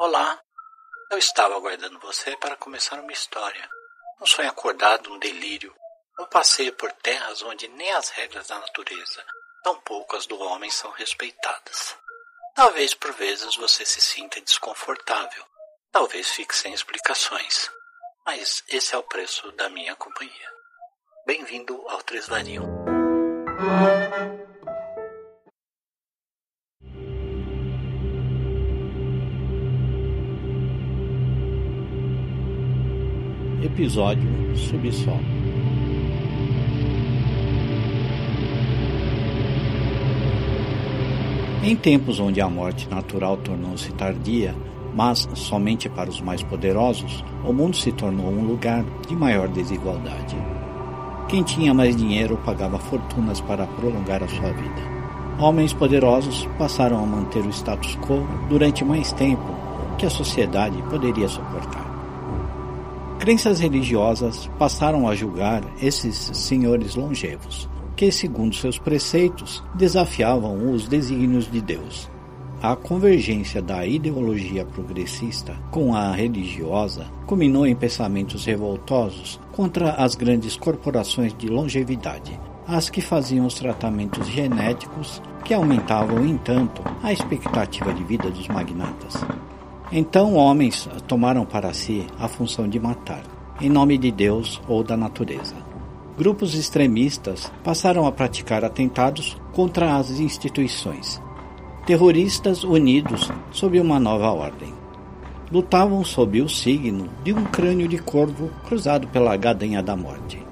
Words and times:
Olá, 0.00 0.40
eu 1.10 1.18
estava 1.18 1.56
aguardando 1.56 1.98
você 1.98 2.36
para 2.36 2.54
começar 2.54 3.00
uma 3.00 3.10
história. 3.10 3.68
Um 4.20 4.26
sonho 4.26 4.48
acordado, 4.48 5.12
um 5.12 5.18
delírio. 5.18 5.74
Um 6.20 6.24
passeio 6.26 6.72
por 6.74 6.92
terras 6.92 7.42
onde 7.42 7.66
nem 7.66 7.90
as 7.90 8.08
regras 8.10 8.46
da 8.46 8.60
natureza, 8.60 9.26
tampouco 9.64 10.14
as 10.14 10.24
do 10.24 10.38
homem 10.38 10.70
são 10.70 10.92
respeitadas. 10.92 11.96
Talvez 12.54 12.94
por 12.94 13.12
vezes 13.14 13.56
você 13.56 13.84
se 13.84 14.00
sinta 14.00 14.40
desconfortável. 14.40 15.44
Talvez 15.90 16.30
fique 16.30 16.54
sem 16.54 16.72
explicações. 16.72 17.68
Mas 18.24 18.62
esse 18.68 18.94
é 18.94 18.98
o 18.98 19.02
preço 19.02 19.50
da 19.52 19.68
minha 19.68 19.96
companhia. 19.96 20.52
Bem-vindo 21.26 21.74
ao 21.88 22.00
Tresvarinho. 22.04 22.62
Episódio 33.78 34.28
Subsolo. 34.56 35.20
Em 41.62 41.76
tempos 41.76 42.18
onde 42.18 42.40
a 42.40 42.50
morte 42.50 42.88
natural 42.88 43.36
tornou-se 43.36 43.92
tardia, 43.92 44.52
mas 44.92 45.28
somente 45.34 45.88
para 45.88 46.10
os 46.10 46.20
mais 46.20 46.42
poderosos, 46.42 47.24
o 47.44 47.52
mundo 47.52 47.76
se 47.76 47.92
tornou 47.92 48.26
um 48.26 48.48
lugar 48.48 48.84
de 49.06 49.14
maior 49.14 49.46
desigualdade. 49.46 50.36
Quem 51.28 51.44
tinha 51.44 51.72
mais 51.72 51.94
dinheiro 51.94 52.36
pagava 52.44 52.80
fortunas 52.80 53.40
para 53.40 53.64
prolongar 53.64 54.24
a 54.24 54.28
sua 54.28 54.50
vida. 54.54 54.82
Homens 55.38 55.72
poderosos 55.72 56.48
passaram 56.58 57.00
a 57.00 57.06
manter 57.06 57.46
o 57.46 57.50
status 57.50 57.96
quo 57.98 58.26
durante 58.48 58.84
mais 58.84 59.12
tempo 59.12 59.54
que 59.96 60.04
a 60.04 60.10
sociedade 60.10 60.82
poderia 60.90 61.28
suportar. 61.28 61.77
Crenças 63.18 63.58
religiosas 63.58 64.48
passaram 64.58 65.08
a 65.08 65.14
julgar 65.14 65.62
esses 65.82 66.16
senhores 66.34 66.94
longevos, 66.94 67.68
que, 67.96 68.12
segundo 68.12 68.54
seus 68.54 68.78
preceitos, 68.78 69.62
desafiavam 69.74 70.72
os 70.72 70.86
desígnios 70.86 71.50
de 71.50 71.60
Deus. 71.60 72.08
A 72.62 72.76
convergência 72.76 73.60
da 73.60 73.84
ideologia 73.84 74.64
progressista 74.64 75.56
com 75.70 75.94
a 75.94 76.12
religiosa 76.12 77.06
culminou 77.26 77.66
em 77.66 77.74
pensamentos 77.74 78.44
revoltosos 78.44 79.40
contra 79.52 79.92
as 79.92 80.14
grandes 80.14 80.56
corporações 80.56 81.34
de 81.36 81.48
longevidade, 81.48 82.38
as 82.66 82.88
que 82.88 83.00
faziam 83.00 83.46
os 83.46 83.54
tratamentos 83.54 84.28
genéticos 84.28 85.20
que 85.44 85.52
aumentavam, 85.52 86.24
entanto, 86.24 86.82
a 87.02 87.12
expectativa 87.12 87.92
de 87.92 88.04
vida 88.04 88.30
dos 88.30 88.46
magnatas. 88.46 89.24
Então 89.90 90.34
homens 90.34 90.86
tomaram 91.06 91.46
para 91.46 91.72
si 91.72 92.06
a 92.18 92.28
função 92.28 92.68
de 92.68 92.78
matar, 92.78 93.22
em 93.58 93.70
nome 93.70 93.96
de 93.96 94.10
Deus 94.10 94.60
ou 94.68 94.84
da 94.84 94.96
natureza. 94.96 95.54
Grupos 96.16 96.54
extremistas 96.54 97.50
passaram 97.64 98.06
a 98.06 98.12
praticar 98.12 98.64
atentados 98.64 99.36
contra 99.52 99.96
as 99.96 100.20
instituições. 100.20 101.22
Terroristas 101.86 102.64
unidos 102.64 103.30
sob 103.50 103.80
uma 103.80 103.98
nova 103.98 104.30
ordem. 104.30 104.74
Lutavam 105.50 106.04
sob 106.04 106.42
o 106.42 106.48
signo 106.50 107.08
de 107.24 107.32
um 107.32 107.44
crânio 107.44 107.88
de 107.88 107.96
corvo 107.96 108.50
cruzado 108.66 109.08
pela 109.08 109.34
gadanha 109.38 109.82
da 109.82 109.96
morte. 109.96 110.44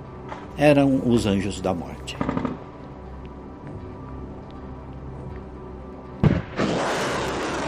Eram 0.56 1.02
os 1.04 1.26
anjos 1.26 1.60
da 1.60 1.74
morte. 1.74 2.16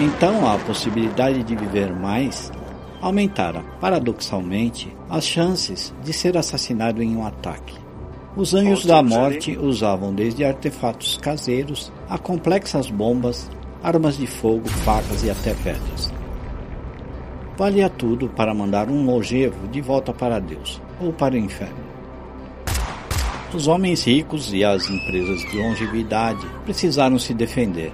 Então 0.00 0.48
a 0.48 0.56
possibilidade 0.58 1.42
de 1.42 1.56
viver 1.56 1.92
mais 1.92 2.52
aumentara, 3.00 3.64
paradoxalmente, 3.80 4.96
as 5.10 5.26
chances 5.26 5.92
de 6.04 6.12
ser 6.12 6.36
assassinado 6.36 7.02
em 7.02 7.16
um 7.16 7.26
ataque. 7.26 7.74
Os 8.36 8.54
anjos 8.54 8.86
da 8.86 9.02
morte 9.02 9.58
usavam 9.58 10.14
desde 10.14 10.44
artefatos 10.44 11.18
caseiros 11.18 11.92
a 12.08 12.16
complexas 12.16 12.88
bombas, 12.88 13.50
armas 13.82 14.16
de 14.16 14.28
fogo, 14.28 14.68
facas 14.68 15.24
e 15.24 15.30
até 15.30 15.52
pedras. 15.54 16.12
Valia 17.56 17.90
tudo 17.90 18.28
para 18.28 18.54
mandar 18.54 18.88
um 18.88 19.04
longevo 19.04 19.66
de 19.66 19.80
volta 19.80 20.12
para 20.12 20.38
Deus 20.38 20.80
ou 21.00 21.12
para 21.12 21.34
o 21.34 21.38
inferno. 21.38 21.88
Os 23.52 23.66
homens 23.66 24.06
ricos 24.06 24.52
e 24.54 24.62
as 24.62 24.88
empresas 24.88 25.40
de 25.50 25.56
longevidade 25.56 26.46
precisaram 26.64 27.18
se 27.18 27.34
defender 27.34 27.92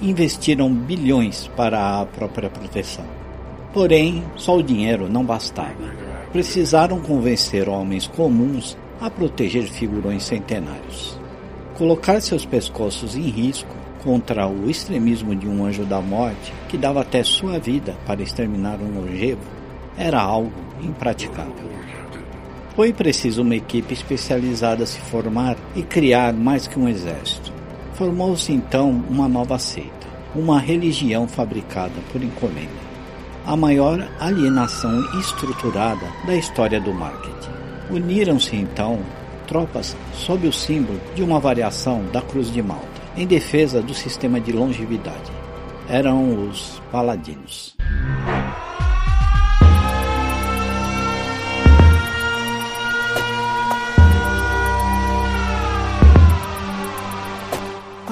investiram 0.00 0.72
bilhões 0.72 1.48
para 1.56 2.00
a 2.00 2.06
própria 2.06 2.50
proteção. 2.50 3.04
Porém, 3.72 4.24
só 4.36 4.56
o 4.56 4.62
dinheiro 4.62 5.08
não 5.08 5.24
bastava. 5.24 5.94
Precisaram 6.32 7.00
convencer 7.00 7.68
homens 7.68 8.06
comuns 8.06 8.76
a 9.00 9.10
proteger 9.10 9.64
figurões 9.64 10.22
centenários. 10.22 11.18
Colocar 11.76 12.20
seus 12.20 12.44
pescoços 12.44 13.14
em 13.14 13.28
risco 13.28 13.74
contra 14.02 14.46
o 14.46 14.70
extremismo 14.70 15.34
de 15.34 15.48
um 15.48 15.64
anjo 15.64 15.84
da 15.84 16.00
morte 16.00 16.52
que 16.68 16.78
dava 16.78 17.02
até 17.02 17.22
sua 17.22 17.58
vida 17.58 17.96
para 18.06 18.22
exterminar 18.22 18.78
um 18.80 19.00
longevo 19.00 19.42
era 19.98 20.20
algo 20.20 20.52
impraticável. 20.82 21.76
Foi 22.74 22.92
preciso 22.92 23.42
uma 23.42 23.56
equipe 23.56 23.94
especializada 23.94 24.84
se 24.84 25.00
formar 25.00 25.56
e 25.74 25.82
criar 25.82 26.34
mais 26.34 26.66
que 26.66 26.78
um 26.78 26.88
exército. 26.88 27.55
Formou-se 27.96 28.52
então 28.52 28.90
uma 29.08 29.26
nova 29.26 29.58
seita, 29.58 30.06
uma 30.34 30.60
religião 30.60 31.26
fabricada 31.26 31.94
por 32.12 32.22
encomenda, 32.22 32.68
a 33.46 33.56
maior 33.56 34.06
alienação 34.20 35.00
estruturada 35.18 36.06
da 36.26 36.36
história 36.36 36.78
do 36.78 36.92
marketing. 36.92 37.50
Uniram-se 37.88 38.54
então 38.54 38.98
tropas 39.46 39.96
sob 40.12 40.46
o 40.46 40.52
símbolo 40.52 41.00
de 41.14 41.22
uma 41.22 41.40
variação 41.40 42.04
da 42.12 42.20
Cruz 42.20 42.52
de 42.52 42.60
Malta, 42.60 43.00
em 43.16 43.26
defesa 43.26 43.80
do 43.80 43.94
sistema 43.94 44.38
de 44.38 44.52
longevidade. 44.52 45.32
Eram 45.88 46.46
os 46.48 46.82
Paladinos. 46.92 47.76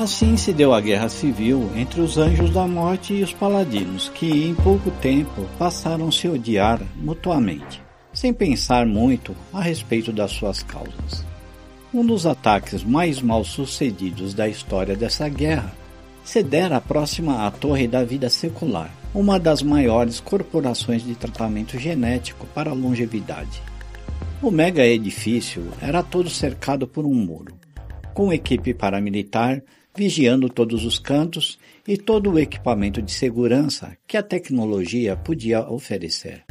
Assim 0.04 0.37
se 0.37 0.53
deu 0.53 0.75
a 0.75 0.82
guerra 0.82 1.09
civil 1.09 1.70
entre 1.75 2.03
os 2.03 2.19
anjos 2.19 2.50
da 2.50 2.66
morte 2.66 3.15
e 3.15 3.22
os 3.22 3.32
paladinos, 3.32 4.10
que 4.10 4.26
em 4.44 4.54
pouco 4.54 4.91
tempo 4.91 5.47
passaram 5.59 6.09
a 6.09 6.12
se 6.12 6.28
odiar 6.28 6.78
mutuamente, 6.94 7.81
sem 8.12 8.31
pensar 8.31 8.84
muito 8.84 9.34
a 9.50 9.62
respeito 9.62 10.12
das 10.12 10.31
suas 10.31 10.62
causas. 10.62 11.25
Um 11.93 12.04
dos 12.04 12.26
ataques 12.26 12.84
mais 12.84 13.22
mal 13.22 13.44
sucedidos 13.44 14.34
da 14.34 14.47
história 14.47 14.94
dessa 14.94 15.26
guerra 15.26 15.72
se 16.22 16.43
dera 16.43 16.82
próxima 16.82 17.47
à 17.47 17.50
Torre 17.50 17.88
da 17.88 18.04
Vida 18.04 18.28
Secular, 18.28 18.94
uma 19.14 19.41
das 19.41 19.62
maiores 19.62 20.20
corporações 20.20 21.03
de 21.03 21.14
tratamento 21.14 21.78
genético 21.78 22.47
para 22.48 22.72
a 22.72 22.75
longevidade. 22.75 23.62
O 24.43 24.50
mega 24.50 24.84
edifício 24.84 25.66
era 25.81 26.03
todo 26.03 26.28
cercado 26.28 26.87
por 26.87 27.06
um 27.06 27.14
muro, 27.14 27.54
com 28.12 28.31
equipe 28.31 28.75
paramilitar 28.75 29.62
vigiando 29.97 30.49
todos 30.49 30.84
os 30.84 30.99
cantos 30.99 31.59
e 31.87 31.97
todo 31.97 32.32
o 32.32 32.38
equipamento 32.38 33.00
de 33.00 33.12
segurança 33.12 33.97
que 34.06 34.16
a 34.16 34.22
tecnologia 34.22 35.16
podia 35.16 35.69
oferecer. 35.69 36.44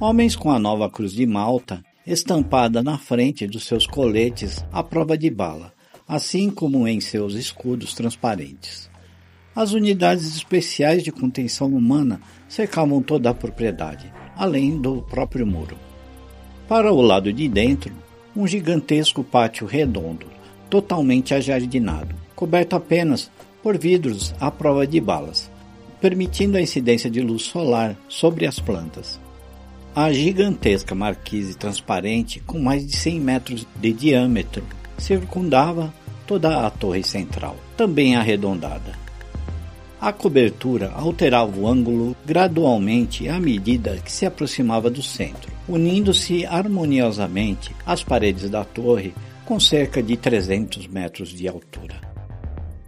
Homens 0.00 0.36
com 0.36 0.50
a 0.50 0.58
nova 0.58 0.90
Cruz 0.90 1.12
de 1.12 1.26
Malta 1.26 1.82
estampada 2.06 2.82
na 2.82 2.98
frente 2.98 3.46
dos 3.46 3.64
seus 3.64 3.86
coletes 3.86 4.64
à 4.70 4.82
prova 4.82 5.16
de 5.16 5.30
bala, 5.30 5.72
assim 6.06 6.50
como 6.50 6.86
em 6.86 7.00
seus 7.00 7.34
escudos 7.34 7.94
transparentes. 7.94 8.90
As 9.56 9.72
unidades 9.72 10.36
especiais 10.36 11.02
de 11.02 11.10
contenção 11.10 11.68
humana 11.68 12.20
cercavam 12.48 13.00
toda 13.00 13.30
a 13.30 13.34
propriedade, 13.34 14.12
além 14.36 14.78
do 14.78 15.00
próprio 15.02 15.46
muro. 15.46 15.78
Para 16.68 16.92
o 16.92 17.00
lado 17.00 17.32
de 17.32 17.48
dentro, 17.48 17.94
um 18.36 18.46
gigantesco 18.46 19.22
pátio 19.22 19.66
redondo, 19.66 20.26
totalmente 20.68 21.32
ajardinado, 21.32 22.14
coberto 22.34 22.76
apenas 22.76 23.30
por 23.62 23.78
vidros 23.78 24.34
à 24.40 24.50
prova 24.50 24.86
de 24.86 25.00
balas, 25.00 25.50
permitindo 26.00 26.58
a 26.58 26.60
incidência 26.60 27.08
de 27.10 27.20
luz 27.20 27.42
solar 27.42 27.96
sobre 28.08 28.46
as 28.46 28.58
plantas. 28.58 29.18
A 29.96 30.12
gigantesca 30.12 30.94
marquise 30.94 31.56
transparente, 31.56 32.40
com 32.40 32.58
mais 32.58 32.86
de 32.86 32.96
100 32.96 33.20
metros 33.20 33.66
de 33.76 33.92
diâmetro, 33.92 34.64
circundava 34.98 35.94
toda 36.26 36.66
a 36.66 36.70
torre 36.70 37.02
central, 37.02 37.56
também 37.76 38.16
arredondada. 38.16 39.04
A 40.00 40.12
cobertura 40.12 40.90
alterava 40.94 41.58
o 41.58 41.66
ângulo 41.66 42.14
gradualmente 42.26 43.28
à 43.28 43.40
medida 43.40 43.96
que 44.04 44.12
se 44.12 44.26
aproximava 44.26 44.90
do 44.90 45.02
centro, 45.02 45.50
unindo-se 45.66 46.44
harmoniosamente 46.44 47.74
às 47.86 48.02
paredes 48.02 48.50
da 48.50 48.64
torre 48.64 49.14
com 49.46 49.58
cerca 49.58 50.02
de 50.02 50.16
300 50.16 50.86
metros 50.88 51.30
de 51.30 51.48
altura. 51.48 52.13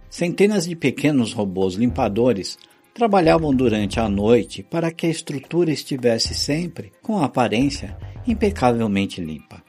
Centenas 0.09 0.65
de 0.65 0.75
pequenos 0.75 1.33
robôs 1.33 1.75
limpadores 1.75 2.57
trabalhavam 2.93 3.53
durante 3.53 3.99
a 3.99 4.09
noite 4.09 4.63
para 4.63 4.91
que 4.91 5.05
a 5.05 5.09
estrutura 5.09 5.71
estivesse 5.71 6.33
sempre 6.33 6.91
com 7.01 7.19
a 7.19 7.25
aparência 7.25 7.97
impecavelmente 8.25 9.21
limpa. 9.21 9.61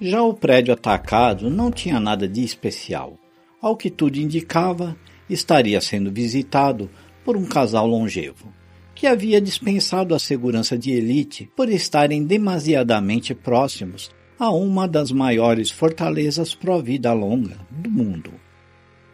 Já 0.00 0.22
o 0.22 0.34
prédio 0.34 0.72
atacado 0.72 1.50
não 1.50 1.70
tinha 1.70 1.98
nada 1.98 2.28
de 2.28 2.42
especial. 2.44 3.18
Ao 3.60 3.76
que 3.76 3.90
tudo 3.90 4.18
indicava, 4.18 4.96
estaria 5.28 5.80
sendo 5.80 6.10
visitado 6.10 6.90
por 7.24 7.36
um 7.36 7.44
casal 7.44 7.86
longevo, 7.86 8.52
que 8.94 9.06
havia 9.06 9.40
dispensado 9.40 10.14
a 10.14 10.18
segurança 10.18 10.78
de 10.78 10.90
elite 10.90 11.50
por 11.56 11.68
estarem 11.68 12.24
demasiadamente 12.24 13.34
próximos 13.34 14.10
a 14.38 14.50
uma 14.50 14.86
das 14.86 15.10
maiores 15.10 15.70
fortalezas 15.70 16.54
pró-vida 16.54 17.12
longa 17.12 17.58
do 17.70 17.90
mundo. 17.90 18.32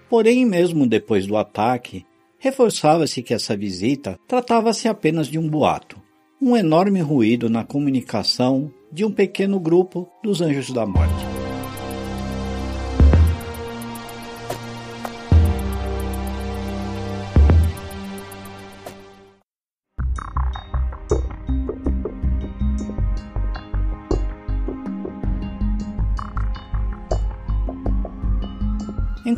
Porém, 0.08 0.44
mesmo 0.46 0.86
depois 0.86 1.26
do 1.26 1.36
ataque, 1.36 2.06
reforçava-se 2.38 3.22
que 3.22 3.34
essa 3.34 3.56
visita 3.56 4.18
tratava-se 4.28 4.88
apenas 4.88 5.26
de 5.26 5.38
um 5.38 5.48
boato, 5.48 6.00
um 6.40 6.56
enorme 6.56 7.00
ruído 7.00 7.50
na 7.50 7.64
comunicação 7.64 8.70
de 8.92 9.04
um 9.04 9.10
pequeno 9.10 9.58
grupo 9.58 10.08
dos 10.22 10.40
Anjos 10.40 10.70
da 10.70 10.86
Morte. 10.86 11.25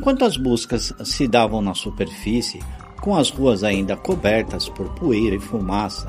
Enquanto 0.08 0.24
as 0.24 0.38
buscas 0.38 0.94
se 1.04 1.28
davam 1.28 1.60
na 1.60 1.74
superfície, 1.74 2.60
com 2.98 3.14
as 3.14 3.28
ruas 3.28 3.62
ainda 3.62 3.94
cobertas 3.94 4.66
por 4.66 4.88
poeira 4.94 5.36
e 5.36 5.38
fumaça. 5.38 6.06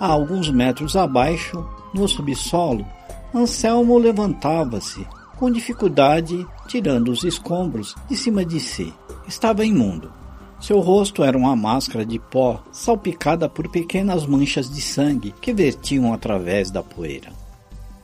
A 0.00 0.06
alguns 0.06 0.48
metros 0.48 0.96
abaixo, 0.96 1.62
no 1.92 2.08
subsolo, 2.08 2.86
Anselmo 3.34 3.98
levantava-se, 3.98 5.06
com 5.36 5.50
dificuldade, 5.50 6.46
tirando 6.66 7.10
os 7.10 7.22
escombros 7.22 7.94
de 8.08 8.16
cima 8.16 8.46
de 8.46 8.58
si. 8.58 8.90
Estava 9.28 9.62
imundo. 9.62 10.10
Seu 10.58 10.80
rosto 10.80 11.22
era 11.22 11.36
uma 11.36 11.54
máscara 11.54 12.06
de 12.06 12.18
pó 12.18 12.64
salpicada 12.72 13.46
por 13.46 13.68
pequenas 13.68 14.24
manchas 14.24 14.70
de 14.70 14.80
sangue 14.80 15.34
que 15.38 15.52
vertiam 15.52 16.14
através 16.14 16.70
da 16.70 16.82
poeira. 16.82 17.30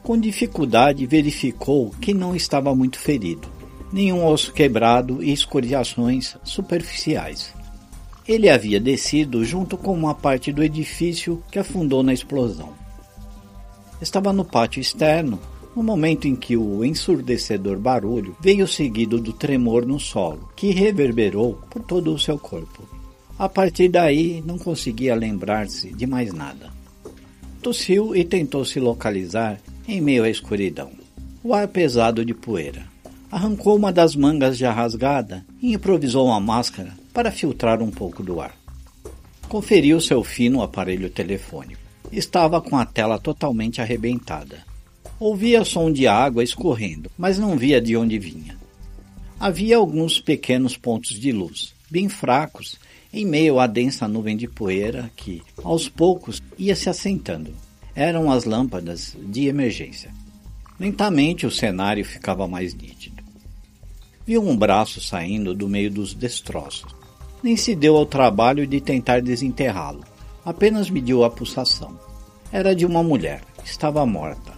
Com 0.02 0.19
dificuldade 0.19 1.06
verificou 1.06 1.92
que 1.98 2.12
não 2.12 2.37
estava 2.37 2.75
muito 2.75 2.98
ferido, 2.98 3.48
nenhum 3.92 4.25
osso 4.26 4.52
quebrado 4.52 5.22
e 5.22 5.32
escoriações 5.32 6.37
superficiais. 6.44 7.52
Ele 8.26 8.48
havia 8.48 8.78
descido 8.78 9.44
junto 9.44 9.76
com 9.76 9.92
uma 9.92 10.14
parte 10.14 10.52
do 10.52 10.62
edifício 10.62 11.42
que 11.50 11.58
afundou 11.58 12.02
na 12.02 12.12
explosão. 12.12 12.72
Estava 14.00 14.32
no 14.32 14.44
pátio 14.44 14.81
externo, 14.81 15.38
no 15.75 15.82
momento 15.82 16.26
em 16.26 16.34
que 16.34 16.56
o 16.56 16.84
ensurdecedor 16.84 17.78
barulho 17.78 18.37
veio 18.40 18.66
seguido 18.66 19.20
do 19.20 19.32
tremor 19.32 19.87
no 19.87 19.98
solo, 19.98 20.48
que 20.56 20.70
reverberou 20.70 21.60
por 21.70 21.82
todo 21.82 22.12
o 22.12 22.19
seu 22.19 22.38
corpo. 22.38 22.88
A 23.38 23.48
partir 23.48 23.88
daí, 23.88 24.42
não 24.44 24.58
conseguia 24.58 25.14
lembrar-se 25.14 25.92
de 25.94 26.06
mais 26.06 26.32
nada. 26.32 26.70
Tossiu 27.62 28.14
e 28.14 28.25
tentou 28.25 28.64
se 28.64 28.81
localizar 28.81 29.60
em 29.87 30.00
meio 30.00 30.25
à 30.25 30.31
escuridão. 30.31 30.90
O 31.42 31.54
ar 31.54 31.69
pesado 31.69 32.25
de 32.25 32.34
poeira. 32.34 32.84
Arrancou 33.30 33.76
uma 33.76 33.92
das 33.92 34.16
mangas 34.16 34.58
já 34.58 34.72
rasgada 34.72 35.46
e 35.62 35.72
improvisou 35.72 36.26
uma 36.26 36.40
máscara 36.40 36.92
para 37.14 37.30
filtrar 37.30 37.80
um 37.80 37.90
pouco 37.90 38.24
do 38.24 38.40
ar. 38.40 38.56
Conferiu 39.48 40.00
seu 40.00 40.24
fino 40.24 40.62
aparelho 40.62 41.08
telefônico. 41.08 41.80
Estava 42.10 42.60
com 42.60 42.76
a 42.76 42.84
tela 42.84 43.20
totalmente 43.20 43.80
arrebentada. 43.80 44.64
Ouvia 45.18 45.64
som 45.64 45.92
de 45.92 46.08
água 46.08 46.42
escorrendo, 46.42 47.10
mas 47.16 47.38
não 47.38 47.56
via 47.56 47.80
de 47.80 47.96
onde 47.96 48.18
vinha. 48.18 48.58
Havia 49.38 49.76
alguns 49.76 50.20
pequenos 50.20 50.76
pontos 50.76 51.18
de 51.18 51.30
luz, 51.30 51.72
bem 51.88 52.08
fracos, 52.08 52.78
em 53.12 53.24
meio 53.24 53.60
à 53.60 53.66
densa 53.66 54.08
nuvem 54.08 54.36
de 54.36 54.48
poeira 54.48 55.10
que, 55.14 55.42
aos 55.62 55.88
poucos, 55.88 56.42
ia 56.58 56.74
se 56.74 56.88
assentando. 56.88 57.54
Eram 57.94 58.30
as 58.30 58.44
lâmpadas 58.44 59.16
de 59.20 59.46
emergência. 59.46 60.10
Lentamente 60.78 61.46
o 61.46 61.50
cenário 61.50 62.04
ficava 62.04 62.48
mais 62.48 62.74
nítido. 62.74 63.19
Viu 64.30 64.46
um 64.46 64.56
braço 64.56 65.00
saindo 65.00 65.52
do 65.52 65.68
meio 65.68 65.90
dos 65.90 66.14
destroços 66.14 66.94
nem 67.42 67.56
se 67.56 67.74
deu 67.74 67.96
ao 67.96 68.06
trabalho 68.06 68.64
de 68.64 68.80
tentar 68.80 69.20
desenterrá-lo. 69.20 70.04
Apenas 70.44 70.88
mediu 70.88 71.24
a 71.24 71.30
pulsação. 71.30 71.98
Era 72.52 72.72
de 72.72 72.86
uma 72.86 73.02
mulher. 73.02 73.42
Estava 73.64 74.06
morta. 74.06 74.52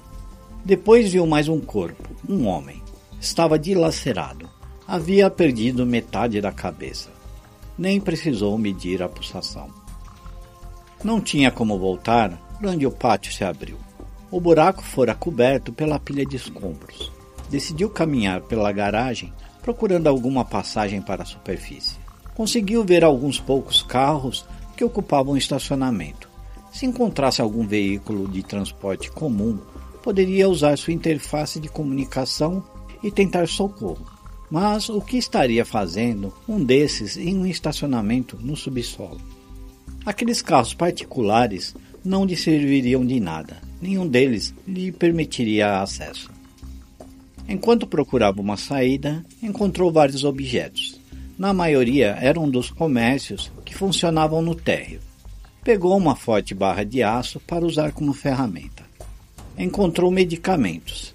Depois 0.62 1.10
viu 1.10 1.26
mais 1.26 1.48
um 1.48 1.58
corpo, 1.58 2.06
um 2.28 2.46
homem. 2.46 2.82
Estava 3.18 3.58
dilacerado. 3.58 4.46
Havia 4.86 5.30
perdido 5.30 5.86
metade 5.86 6.38
da 6.38 6.52
cabeça. 6.52 7.08
Nem 7.78 7.98
precisou 7.98 8.58
medir 8.58 9.02
a 9.02 9.08
pulsação. 9.08 9.70
Não 11.02 11.18
tinha 11.18 11.50
como 11.50 11.78
voltar 11.78 12.38
onde 12.62 12.86
o 12.86 12.92
pátio 12.92 13.32
se 13.32 13.42
abriu. 13.42 13.78
O 14.30 14.38
buraco 14.38 14.82
fora 14.82 15.14
coberto 15.14 15.72
pela 15.72 15.98
pilha 15.98 16.26
de 16.26 16.36
escombros. 16.36 17.10
Decidiu 17.48 17.88
caminhar 17.88 18.42
pela 18.42 18.70
garagem 18.70 19.32
procurando 19.62 20.08
alguma 20.08 20.44
passagem 20.44 21.00
para 21.00 21.22
a 21.22 21.26
superfície 21.26 22.02
conseguiu 22.34 22.84
ver 22.84 23.04
alguns 23.04 23.38
poucos 23.38 23.82
carros 23.82 24.44
que 24.76 24.84
ocupavam 24.84 25.34
o 25.34 25.36
estacionamento. 25.36 26.28
Se 26.72 26.86
encontrasse 26.86 27.42
algum 27.42 27.66
veículo 27.66 28.26
de 28.28 28.42
transporte 28.42 29.10
comum, 29.10 29.58
poderia 30.02 30.48
usar 30.48 30.76
sua 30.78 30.92
interface 30.92 31.60
de 31.60 31.68
comunicação 31.68 32.64
e 33.02 33.10
tentar 33.10 33.46
socorro. 33.46 34.06
Mas 34.50 34.88
o 34.88 35.00
que 35.00 35.16
estaria 35.16 35.64
fazendo 35.64 36.32
um 36.48 36.62
desses 36.62 37.16
em 37.16 37.36
um 37.36 37.46
estacionamento 37.46 38.38
no 38.40 38.56
subsolo? 38.56 39.20
Aqueles 40.04 40.42
carros 40.42 40.74
particulares 40.74 41.74
não 42.04 42.24
lhe 42.24 42.36
serviriam 42.36 43.04
de 43.06 43.20
nada, 43.20 43.58
nenhum 43.80 44.06
deles 44.06 44.54
lhe 44.66 44.90
permitiria 44.90 45.80
acesso. 45.80 46.30
Enquanto 47.48 47.86
procurava 47.86 48.40
uma 48.40 48.56
saída, 48.56 49.24
encontrou 49.42 49.92
vários 49.92 50.24
objetos 50.24 51.02
na 51.42 51.52
maioria 51.52 52.16
eram 52.20 52.48
dos 52.48 52.70
comércios 52.70 53.50
que 53.64 53.74
funcionavam 53.74 54.40
no 54.40 54.54
térreo. 54.54 55.00
Pegou 55.64 55.96
uma 55.96 56.14
forte 56.14 56.54
barra 56.54 56.84
de 56.84 57.02
aço 57.02 57.40
para 57.40 57.64
usar 57.64 57.90
como 57.90 58.12
ferramenta. 58.12 58.84
Encontrou 59.58 60.08
medicamentos. 60.08 61.12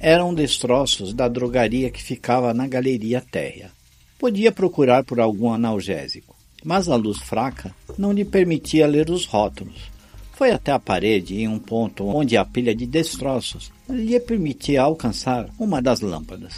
Eram 0.00 0.34
destroços 0.34 1.12
da 1.12 1.28
drogaria 1.28 1.90
que 1.90 2.02
ficava 2.02 2.52
na 2.52 2.66
galeria 2.66 3.20
térrea. 3.20 3.70
Podia 4.18 4.50
procurar 4.50 5.04
por 5.04 5.20
algum 5.20 5.52
analgésico, 5.52 6.34
mas 6.64 6.88
a 6.88 6.96
luz 6.96 7.18
fraca 7.18 7.72
não 7.96 8.10
lhe 8.10 8.24
permitia 8.24 8.84
ler 8.84 9.10
os 9.10 9.26
rótulos. 9.26 9.90
Foi 10.38 10.52
até 10.52 10.70
a 10.70 10.78
parede 10.78 11.34
em 11.34 11.48
um 11.48 11.58
ponto 11.58 12.06
onde 12.06 12.36
a 12.36 12.44
pilha 12.44 12.72
de 12.72 12.86
destroços 12.86 13.72
lhe 13.90 14.20
permitia 14.20 14.82
alcançar 14.82 15.48
uma 15.58 15.82
das 15.82 16.00
lâmpadas. 16.00 16.54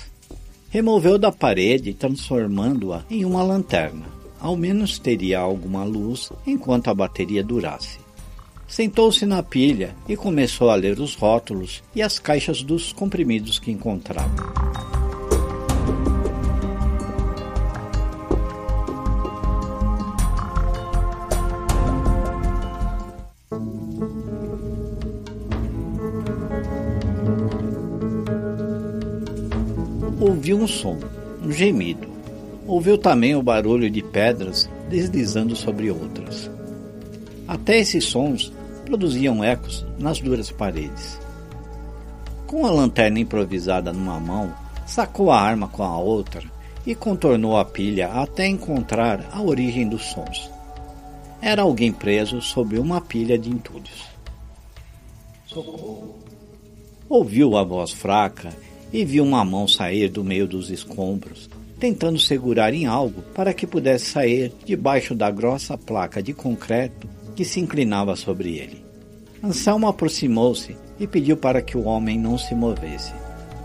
Removeu 0.69 1.17
da 1.17 1.33
parede, 1.33 1.95
transformando-a 1.95 3.03
em 3.11 3.25
uma 3.25 3.43
lanterna. 3.43 4.05
Ao 4.39 4.55
menos 4.55 4.99
teria 4.99 5.41
alguma 5.41 5.83
luz 5.83 6.31
enquanto 6.47 6.89
a 6.89 6.95
bateria 6.95 7.43
durasse. 7.43 7.99
Sentou-se 8.69 9.25
na 9.25 9.43
pilha 9.43 9.97
e 10.07 10.15
começou 10.15 10.69
a 10.69 10.75
ler 10.75 11.01
os 11.01 11.15
rótulos 11.15 11.83
e 11.97 12.03
as 12.03 12.19
caixas 12.19 12.63
dos 12.63 12.93
comprimidos 12.93 13.59
que 13.59 13.71
encontrava. 13.71 14.70
Um 30.52 30.66
som, 30.66 30.99
um 31.42 31.50
gemido. 31.52 32.09
Ouviu 32.66 32.97
também 32.97 33.35
o 33.35 33.42
barulho 33.42 33.90
de 33.90 34.02
pedras 34.02 34.69
deslizando 34.88 35.57
sobre 35.57 35.90
outras. 35.90 36.50
Até 37.47 37.78
esses 37.78 38.04
sons 38.04 38.52
produziam 38.85 39.42
ecos 39.42 39.87
nas 39.99 40.21
duras 40.21 40.50
paredes. 40.50 41.19
Com 42.47 42.66
a 42.66 42.71
lanterna 42.71 43.21
improvisada 43.21 43.92
numa 43.92 44.19
mão, 44.19 44.54
sacou 44.87 45.30
a 45.30 45.40
arma 45.40 45.69
com 45.69 45.83
a 45.83 45.99
outra 45.99 46.42
e 46.87 46.95
contornou 46.95 47.57
a 47.57 47.64
pilha 47.64 48.09
até 48.09 48.47
encontrar 48.47 49.28
a 49.33 49.40
origem 49.40 49.88
dos 49.88 50.04
sons. 50.07 50.50
Era 51.40 51.62
alguém 51.62 51.92
preso 51.92 52.40
sob 52.42 52.78
uma 52.78 53.00
pilha 53.00 53.38
de 53.38 53.50
entulhos. 53.50 54.09
Socorro. 55.47 56.16
Ouviu 57.09 57.57
a 57.57 57.64
voz 57.64 57.90
fraca 57.90 58.50
e 58.92 59.04
viu 59.04 59.25
uma 59.25 59.44
mão 59.44 59.68
sair 59.68 60.09
do 60.09 60.25
meio 60.25 60.47
dos 60.47 60.70
escombros. 60.70 61.49
tentando 61.78 62.18
segurar 62.18 62.75
em 62.75 62.85
algo 62.85 63.23
para 63.35 63.54
que 63.54 63.66
pudesse 63.66 64.04
sair 64.04 64.52
debaixo 64.66 65.14
da 65.14 65.30
grossa 65.30 65.78
placa 65.78 66.23
de 66.23 66.35
concreto 66.35 67.09
que 67.35 67.42
se 67.42 67.59
inclinava 67.59 68.14
sobre 68.16 68.59
ele. 68.59 68.85
Anselmo 69.42 69.88
aproximou-se 69.88 70.76
e 70.99 71.06
pediu 71.06 71.38
para 71.38 71.62
que 71.62 71.78
o 71.78 71.85
homem 71.85 72.18
não 72.18 72.37
se 72.37 72.54
movesse, 72.54 73.14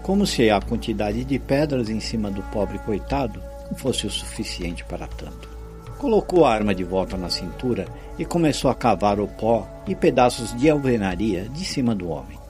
como 0.01 0.25
se 0.25 0.49
a 0.49 0.61
quantidade 0.61 1.25
de 1.25 1.37
pedras 1.37 1.89
em 1.89 1.99
cima 1.99 2.31
do 2.31 2.41
pobre 2.43 2.79
coitado 2.79 3.41
não 3.69 3.77
fosse 3.77 4.07
o 4.07 4.09
suficiente 4.09 4.85
para 4.85 5.07
tanto. 5.07 5.49
Colocou 5.97 6.45
a 6.45 6.53
arma 6.53 6.73
de 6.73 6.85
volta 6.85 7.17
na 7.17 7.29
cintura 7.29 7.85
e 8.17 8.23
começou 8.23 8.71
a 8.71 8.75
cavar 8.75 9.19
o 9.19 9.27
pó 9.27 9.67
e 9.85 9.93
pedaços 9.93 10.55
de 10.55 10.69
alvenaria 10.69 11.49
de 11.49 11.65
cima 11.65 11.93
do 11.93 12.07
homem. 12.07 12.44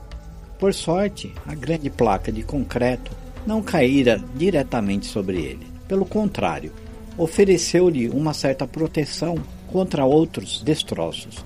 Por 0.60 0.74
sorte, 0.74 1.34
a 1.46 1.54
grande 1.54 1.90
placa 1.90 2.32
de 2.32 2.42
concreto 2.42 3.12
não 3.46 3.62
caíra 3.62 4.24
diretamente 4.36 5.06
sobre 5.06 5.38
ele. 5.38 5.68
Pelo 5.88 6.06
contrário, 6.06 6.72
ofereceu-lhe 7.18 8.10
uma 8.10 8.34
certa 8.34 8.66
proteção 8.66 9.38
contra 9.68 10.06
outros 10.06 10.62
destroços. 10.64 11.44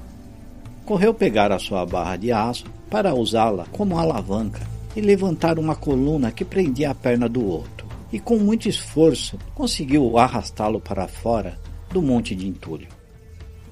Correu 0.86 1.14
pegar 1.14 1.52
a 1.52 1.60
sua 1.60 1.86
barra 1.86 2.16
de 2.16 2.32
aço 2.32 2.66
para 2.90 3.14
usá-la 3.14 3.66
como 3.72 3.98
alavanca 3.98 4.62
e 4.96 5.02
levantar 5.02 5.60
uma 5.60 5.76
coluna 5.76 6.32
que 6.32 6.46
prendia 6.46 6.92
a 6.92 6.96
perna 6.96 7.28
do 7.30 7.46
outro, 7.46 7.88
e 8.12 8.20
com 8.20 8.38
muito 8.38 8.68
esforço 8.68 9.38
conseguiu 9.54 10.18
arrastá-lo 10.18 10.80
para 10.80 11.08
fora 11.08 11.60
do 11.92 12.02
monte 12.02 12.36
de 12.36 12.48
entulho. 12.48 12.88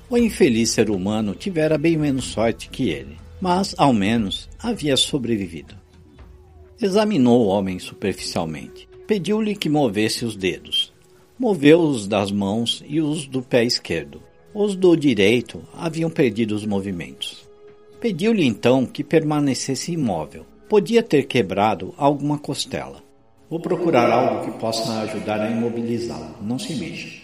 O 0.10 0.18
infeliz 0.18 0.70
ser 0.70 0.90
humano 0.90 1.36
tivera 1.36 1.78
bem 1.78 1.98
menos 1.98 2.26
sorte 2.26 2.70
que 2.70 2.90
ele, 2.90 3.18
mas 3.42 3.76
ao 3.78 3.94
menos 3.94 4.50
havia 4.60 4.98
sobrevivido. 4.98 5.76
Examinou 6.82 7.46
o 7.46 7.48
homem 7.48 7.80
superficialmente. 7.80 8.88
Pediu-lhe 9.08 9.56
que 9.56 9.70
movesse 9.70 10.26
os 10.26 10.36
dedos. 10.36 10.94
Moveu-os 11.40 12.08
das 12.08 12.32
mãos 12.32 12.84
e 12.88 13.00
os 13.02 13.26
do 13.26 13.42
pé 13.42 13.64
esquerdo. 13.64 14.22
Os 14.54 14.76
do 14.76 14.96
direito 14.96 15.62
haviam 15.74 16.10
perdido 16.10 16.56
os 16.56 16.66
movimentos. 16.66 17.48
Pediu-lhe 18.00 18.46
então 18.46 18.86
que 18.86 19.04
permanecesse 19.04 19.92
imóvel. 19.92 20.46
Podia 20.70 21.02
ter 21.02 21.24
quebrado 21.24 21.94
alguma 21.98 22.38
costela. 22.38 23.02
Vou 23.50 23.60
procurar 23.60 24.12
algo 24.12 24.46
que 24.46 24.60
possa 24.60 25.00
ajudar 25.02 25.40
a 25.40 25.50
imobilizá-lo. 25.50 26.36
Não 26.42 26.60
se 26.60 26.76
mexa. 26.76 27.22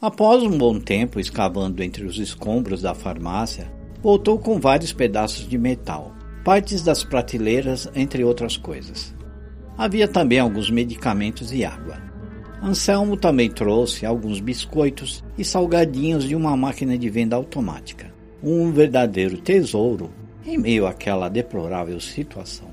Após 0.00 0.42
um 0.42 0.56
bom 0.56 0.78
tempo 0.78 1.18
escavando 1.18 1.82
entre 1.82 2.04
os 2.04 2.18
escombros 2.18 2.82
da 2.82 2.94
farmácia, 2.94 3.72
voltou 4.04 4.38
com 4.38 4.60
vários 4.60 4.92
pedaços 4.92 5.48
de 5.48 5.56
metal 5.56 6.12
partes 6.44 6.82
das 6.82 7.02
prateleiras, 7.02 7.90
entre 7.94 8.22
outras 8.22 8.54
coisas. 8.54 9.14
Havia 9.78 10.06
também 10.06 10.38
alguns 10.38 10.70
medicamentos 10.70 11.54
e 11.54 11.64
água. 11.64 11.96
Anselmo 12.62 13.16
também 13.16 13.48
trouxe 13.48 14.04
alguns 14.04 14.40
biscoitos 14.40 15.24
e 15.38 15.44
salgadinhos 15.44 16.28
de 16.28 16.36
uma 16.36 16.54
máquina 16.54 16.98
de 16.98 17.08
venda 17.08 17.34
automática. 17.34 18.12
Um 18.42 18.70
verdadeiro 18.70 19.38
tesouro 19.38 20.10
em 20.44 20.58
meio 20.58 20.86
àquela 20.86 21.30
deplorável 21.30 21.98
situação. 21.98 22.68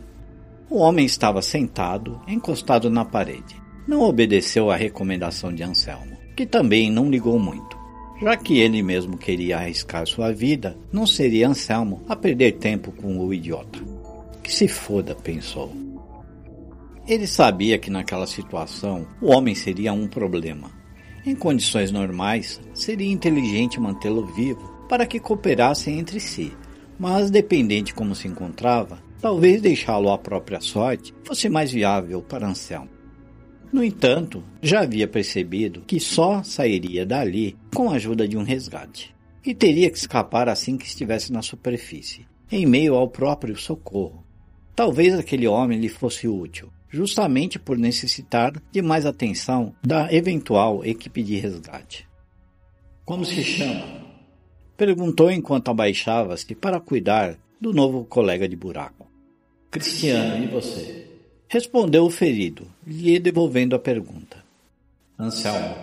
O 0.70 0.80
homem 0.80 1.06
estava 1.06 1.42
sentado, 1.42 2.20
encostado 2.28 2.90
na 2.90 3.06
parede. 3.06 3.56
Não 3.88 4.02
obedeceu 4.02 4.70
à 4.70 4.76
recomendação 4.76 5.54
de 5.56 5.64
Anselmo, 5.64 6.18
que 6.36 6.46
também 6.46 6.92
não 6.92 7.10
ligou 7.10 7.40
muito. 7.40 7.81
Já 8.22 8.38
que 8.38 8.60
ele 8.60 8.84
mesmo 8.84 9.18
queria 9.18 9.58
arriscar 9.58 10.06
sua 10.06 10.32
vida, 10.32 10.78
não 10.94 11.08
seria 11.08 11.48
Anselmo 11.48 12.04
a 12.08 12.16
perder 12.16 12.52
tempo 12.54 12.92
com 12.92 13.18
o 13.18 13.34
idiota. 13.34 13.80
Que 14.44 14.54
se 14.54 14.68
foda, 14.68 15.16
pensou. 15.16 15.74
Ele 17.08 17.26
sabia 17.26 17.80
que 17.80 17.90
naquela 17.90 18.28
situação 18.28 19.08
o 19.20 19.32
homem 19.32 19.56
seria 19.56 19.92
um 19.92 20.08
problema. 20.08 20.70
Em 21.26 21.36
condições 21.36 21.92
normais, 21.92 22.62
seria 22.76 23.12
inteligente 23.12 23.80
mantê-lo 23.80 24.28
vivo 24.28 24.86
para 24.88 25.08
que 25.08 25.20
cooperassem 25.20 25.98
entre 25.98 26.20
si, 26.20 26.54
mas 27.00 27.32
dependente 27.32 27.92
como 27.92 28.14
se 28.14 28.28
encontrava, 28.28 29.00
talvez 29.20 29.64
deixá-lo 29.64 30.12
à 30.12 30.18
própria 30.18 30.62
sorte 30.62 31.12
fosse 31.24 31.50
mais 31.50 31.72
viável 31.72 32.22
para 32.22 32.48
Anselmo. 32.48 33.01
No 33.72 33.84
entanto, 33.84 34.44
já 34.62 34.82
havia 34.82 35.08
percebido 35.08 35.82
que 35.82 36.00
só 36.00 36.44
sairia 36.44 37.06
dali 37.06 37.56
com 37.74 37.90
a 37.90 37.96
ajuda 37.96 38.28
de 38.28 38.36
um 38.36 38.44
resgate. 38.44 39.16
E 39.46 39.56
teria 39.56 39.90
que 39.90 39.98
escapar 39.98 40.50
assim 40.50 40.78
que 40.78 40.86
estivesse 40.86 41.32
na 41.32 41.42
superfície, 41.42 42.28
em 42.52 42.66
meio 42.66 42.96
ao 42.96 43.08
próprio 43.08 43.56
socorro. 43.56 44.24
Talvez 44.76 45.18
aquele 45.18 45.48
homem 45.48 45.80
lhe 45.80 45.90
fosse 45.90 46.28
útil, 46.28 46.72
justamente 46.90 47.58
por 47.58 47.78
necessitar 47.78 48.54
de 48.72 48.82
mais 48.82 49.06
atenção 49.06 49.74
da 49.82 50.14
eventual 50.14 50.86
equipe 50.86 51.24
de 51.24 51.38
resgate. 51.38 52.08
Como 53.06 53.26
se 53.26 53.42
chama? 53.44 54.02
Perguntou 54.76 55.32
enquanto 55.32 55.70
abaixava-se 55.70 56.54
para 56.56 56.80
cuidar 56.80 57.38
do 57.60 57.74
novo 57.74 58.04
colega 58.06 58.48
de 58.48 58.56
buraco. 58.56 59.08
Cristiano, 59.70 60.44
e 60.44 60.48
você? 60.48 61.01
Respondeu 61.54 62.06
o 62.06 62.10
ferido, 62.10 62.66
lhe 62.88 63.20
devolvendo 63.20 63.76
a 63.76 63.80
pergunta. 63.80 64.38
Anselmo. 65.20 65.76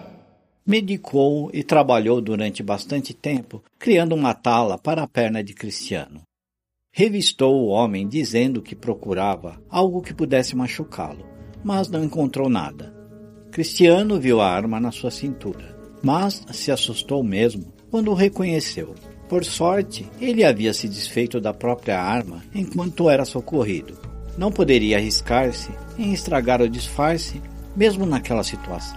Medicou 0.67 1.51
e 1.53 1.63
trabalhou 1.63 2.23
durante 2.23 2.63
bastante 2.63 3.13
tempo, 3.13 3.63
criando 3.79 4.15
uma 4.15 4.33
tala 4.33 4.79
para 4.79 5.03
a 5.03 5.07
perna 5.07 5.45
de 5.45 5.53
Cristiano. 5.53 6.23
Revistou 6.91 7.55
o 7.55 7.67
homem 7.67 8.09
dizendo 8.09 8.63
que 8.63 8.75
procurava 8.75 9.63
algo 9.69 10.01
que 10.01 10.15
pudesse 10.15 10.57
machucá-lo, 10.57 11.27
mas 11.63 11.91
não 11.91 12.03
encontrou 12.03 12.49
nada. 12.49 12.95
Cristiano 13.51 14.19
viu 14.19 14.41
a 14.41 14.51
arma 14.51 14.81
na 14.81 14.91
sua 14.91 15.11
cintura, 15.11 15.79
mas 16.03 16.47
se 16.51 16.73
assustou 16.73 17.23
mesmo 17.23 17.75
quando 17.91 18.11
o 18.11 18.15
reconheceu. 18.15 18.95
Por 19.29 19.45
sorte, 19.45 20.11
ele 20.19 20.45
havia 20.45 20.73
se 20.73 20.89
desfeito 20.89 21.39
da 21.39 21.53
própria 21.53 22.01
arma 22.01 22.43
enquanto 22.55 23.11
era 23.11 23.27
socorrido 23.27 24.08
não 24.39 24.53
poderia 24.53 24.97
arriscar-se 24.97 25.71
em 25.99 26.13
estragar 26.13 26.63
o 26.63 26.69
disfarce, 26.71 27.43
mesmo 27.77 28.07
naquela 28.07 28.45
situação. 28.45 28.97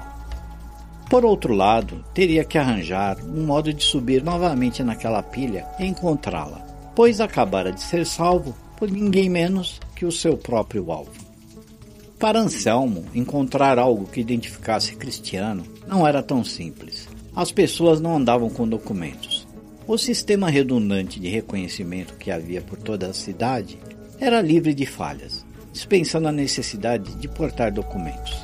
Por 1.10 1.26
outro 1.26 1.54
lado, 1.54 2.06
teria 2.14 2.46
que 2.46 2.60
arranjar 2.60 3.18
um 3.26 3.44
modo 3.44 3.74
de 3.74 3.84
subir 3.84 4.24
novamente 4.24 4.84
naquela 4.84 5.24
pilha 5.24 5.66
e 5.80 5.86
encontrá-la, 5.86 6.60
pois 6.96 7.20
acabara 7.20 7.72
de 7.72 7.82
ser 7.82 8.06
salvo 8.06 8.56
por 8.78 8.90
ninguém 8.90 9.30
menos 9.30 9.80
que 9.96 10.06
o 10.06 10.12
seu 10.12 10.38
próprio 10.38 10.92
alvo. 10.92 11.12
Para 12.20 12.40
Anselmo, 12.40 13.04
encontrar 13.16 13.80
algo 13.80 14.06
que 14.06 14.22
identificasse 14.22 14.96
Cristiano 14.96 15.64
não 15.88 16.08
era 16.08 16.22
tão 16.22 16.44
simples. 16.44 17.10
As 17.36 17.52
pessoas 17.52 18.00
não 18.00 18.16
andavam 18.16 18.50
com 18.50 18.68
documentos. 18.68 19.48
O 19.88 19.98
sistema 19.98 20.50
redundante 20.50 21.20
de 21.20 21.28
reconhecimento 21.30 22.16
que 22.16 22.30
havia 22.30 22.62
por 22.62 22.78
toda 22.78 23.08
a 23.08 23.14
cidade 23.14 23.80
era 24.22 24.40
livre 24.40 24.76
de 24.76 24.86
falhas, 24.86 25.44
dispensando 25.74 26.28
a 26.28 26.32
necessidade 26.32 27.16
de 27.16 27.28
portar 27.28 27.72
documentos. 27.74 28.38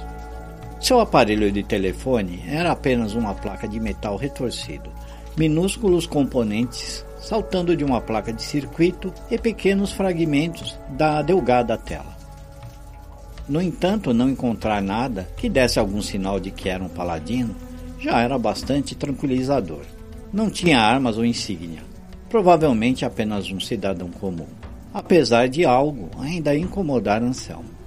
Seu 0.81 0.99
aparelho 0.99 1.51
de 1.51 1.61
telefone 1.61 2.43
era 2.47 2.71
apenas 2.71 3.13
uma 3.13 3.35
placa 3.35 3.67
de 3.67 3.79
metal 3.79 4.17
retorcido, 4.17 4.89
minúsculos 5.37 6.07
componentes 6.07 7.05
saltando 7.19 7.77
de 7.77 7.83
uma 7.83 8.01
placa 8.01 8.33
de 8.33 8.41
circuito 8.41 9.13
e 9.29 9.37
pequenos 9.37 9.91
fragmentos 9.91 10.75
da 10.89 11.21
delgada 11.21 11.77
tela. 11.77 12.17
No 13.47 13.61
entanto, 13.61 14.15
não 14.15 14.29
encontrar 14.29 14.81
nada 14.81 15.29
que 15.37 15.47
desse 15.47 15.77
algum 15.77 16.01
sinal 16.01 16.39
de 16.39 16.49
que 16.49 16.69
era 16.69 16.83
um 16.83 16.89
paladino 16.89 17.55
já 17.99 18.19
era 18.21 18.37
bastante 18.39 18.95
tranquilizador. 18.95 19.81
Não 20.33 20.49
tinha 20.49 20.79
armas 20.79 21.17
ou 21.17 21.25
insígnia, 21.25 21.83
provavelmente 22.29 23.05
apenas 23.05 23.51
um 23.51 23.59
cidadão 23.59 24.09
comum 24.09 24.47
apesar 24.93 25.47
de 25.49 25.65
algo 25.65 26.09
ainda 26.19 26.55
incomodar 26.55 27.21
Anselmo. 27.21 27.77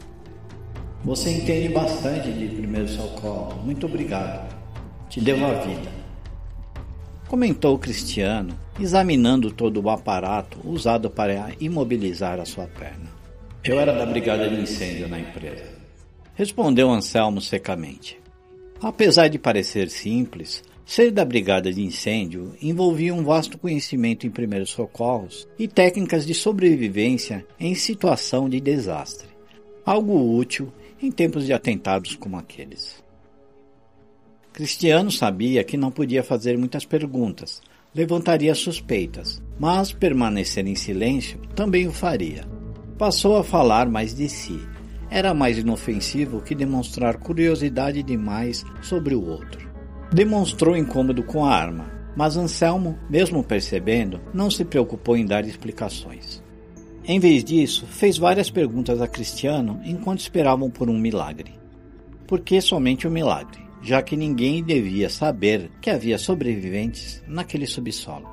Você 1.05 1.31
entende 1.31 1.69
bastante 1.71 2.31
de 2.31 2.49
primeiro 2.49 2.89
socorro. 2.89 3.63
Muito 3.65 3.87
obrigado. 3.87 4.55
Te 5.09 5.21
devo 5.21 5.47
a 5.47 5.55
vida. 5.55 5.91
Comentou 7.27 7.79
Cristiano, 7.79 8.59
examinando 8.79 9.51
todo 9.51 9.81
o 9.81 9.89
aparato 9.89 10.59
usado 10.65 11.09
para 11.09 11.53
imobilizar 11.61 12.39
a 12.39 12.45
sua 12.45 12.67
perna. 12.67 13.09
Eu 13.65 13.79
era 13.79 13.93
da 13.93 14.05
brigada 14.05 14.49
de 14.49 14.61
incêndio 14.61 15.09
na 15.09 15.21
empresa. 15.21 15.65
Respondeu 16.35 16.91
Anselmo 16.91 17.41
secamente. 17.41 18.19
Apesar 18.83 19.29
de 19.29 19.39
parecer 19.39 19.91
simples, 19.91 20.63
Ser 20.91 21.13
da 21.13 21.25
brigada 21.25 21.73
de 21.73 21.81
incêndio 21.81 22.53
envolvia 22.61 23.15
um 23.15 23.23
vasto 23.23 23.57
conhecimento 23.57 24.27
em 24.27 24.31
primeiros 24.31 24.71
socorros 24.71 25.47
e 25.57 25.69
técnicas 25.69 26.27
de 26.27 26.35
sobrevivência 26.35 27.47
em 27.61 27.77
situação 27.77 28.49
de 28.49 28.59
desastre, 28.61 29.29
algo 29.87 30.37
útil 30.37 30.73
em 31.01 31.09
tempos 31.13 31.47
de 31.47 31.53
atentados 31.53 32.17
como 32.17 32.37
aqueles. 32.37 33.01
Cristiano 34.53 35.13
sabia 35.13 35.63
que 35.63 35.77
não 35.77 35.93
podia 35.93 36.25
fazer 36.25 36.59
muitas 36.59 36.85
perguntas, 36.85 37.63
levantaria 37.95 38.53
suspeitas, 38.53 39.41
mas 39.61 39.93
permanecer 39.93 40.67
em 40.67 40.75
silêncio 40.75 41.39
também 41.55 41.87
o 41.87 41.93
faria. 41.93 42.45
Passou 42.99 43.37
a 43.37 43.45
falar 43.45 43.89
mais 43.89 44.13
de 44.13 44.29
si, 44.29 44.59
era 45.09 45.33
mais 45.33 45.57
inofensivo 45.57 46.41
que 46.41 46.53
demonstrar 46.53 47.17
curiosidade 47.19 48.03
demais 48.03 48.65
sobre 48.83 49.15
o 49.15 49.25
outro. 49.25 49.70
Demonstrou 50.13 50.77
incômodo 50.77 51.23
com 51.23 51.45
a 51.45 51.55
arma, 51.55 51.89
mas 52.17 52.37
Anselmo, 52.37 52.99
mesmo 53.09 53.45
percebendo, 53.45 54.21
não 54.35 54.51
se 54.51 54.65
preocupou 54.65 55.17
em 55.17 55.25
dar 55.25 55.47
explicações. 55.47 56.43
Em 57.05 57.21
vez 57.21 57.45
disso, 57.45 57.87
fez 57.87 58.19
várias 58.19 58.51
perguntas 58.51 59.01
a 59.01 59.07
Cristiano 59.07 59.81
enquanto 59.85 60.21
esperavam 60.21 60.69
por 60.69 60.91
um 60.91 60.99
milagre. 60.99 61.55
Por 62.27 62.41
que 62.41 62.61
somente 62.61 63.07
um 63.07 63.11
milagre? 63.11 63.61
Já 63.83 64.03
que 64.03 64.17
ninguém 64.17 64.63
devia 64.63 65.09
saber 65.09 65.71
que 65.81 65.89
havia 65.89 66.19
sobreviventes 66.19 67.23
naquele 67.27 67.67
subsolo. 67.67 68.29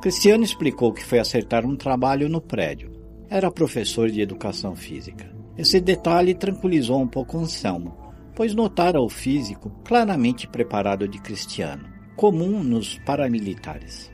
Cristiano 0.00 0.44
explicou 0.44 0.92
que 0.92 1.04
foi 1.04 1.18
acertar 1.18 1.64
um 1.66 1.76
trabalho 1.76 2.28
no 2.28 2.40
prédio. 2.40 2.90
Era 3.28 3.50
professor 3.50 4.10
de 4.10 4.20
educação 4.20 4.74
física. 4.74 5.30
Esse 5.58 5.78
detalhe 5.80 6.34
tranquilizou 6.34 7.00
um 7.00 7.06
pouco 7.06 7.38
Anselmo, 7.38 8.05
pois 8.36 8.54
notara 8.54 9.00
o 9.00 9.08
físico 9.08 9.72
claramente 9.84 10.46
preparado 10.46 11.08
de 11.08 11.18
Cristiano, 11.18 11.88
comum 12.14 12.62
nos 12.62 12.98
paramilitares. 12.98 14.12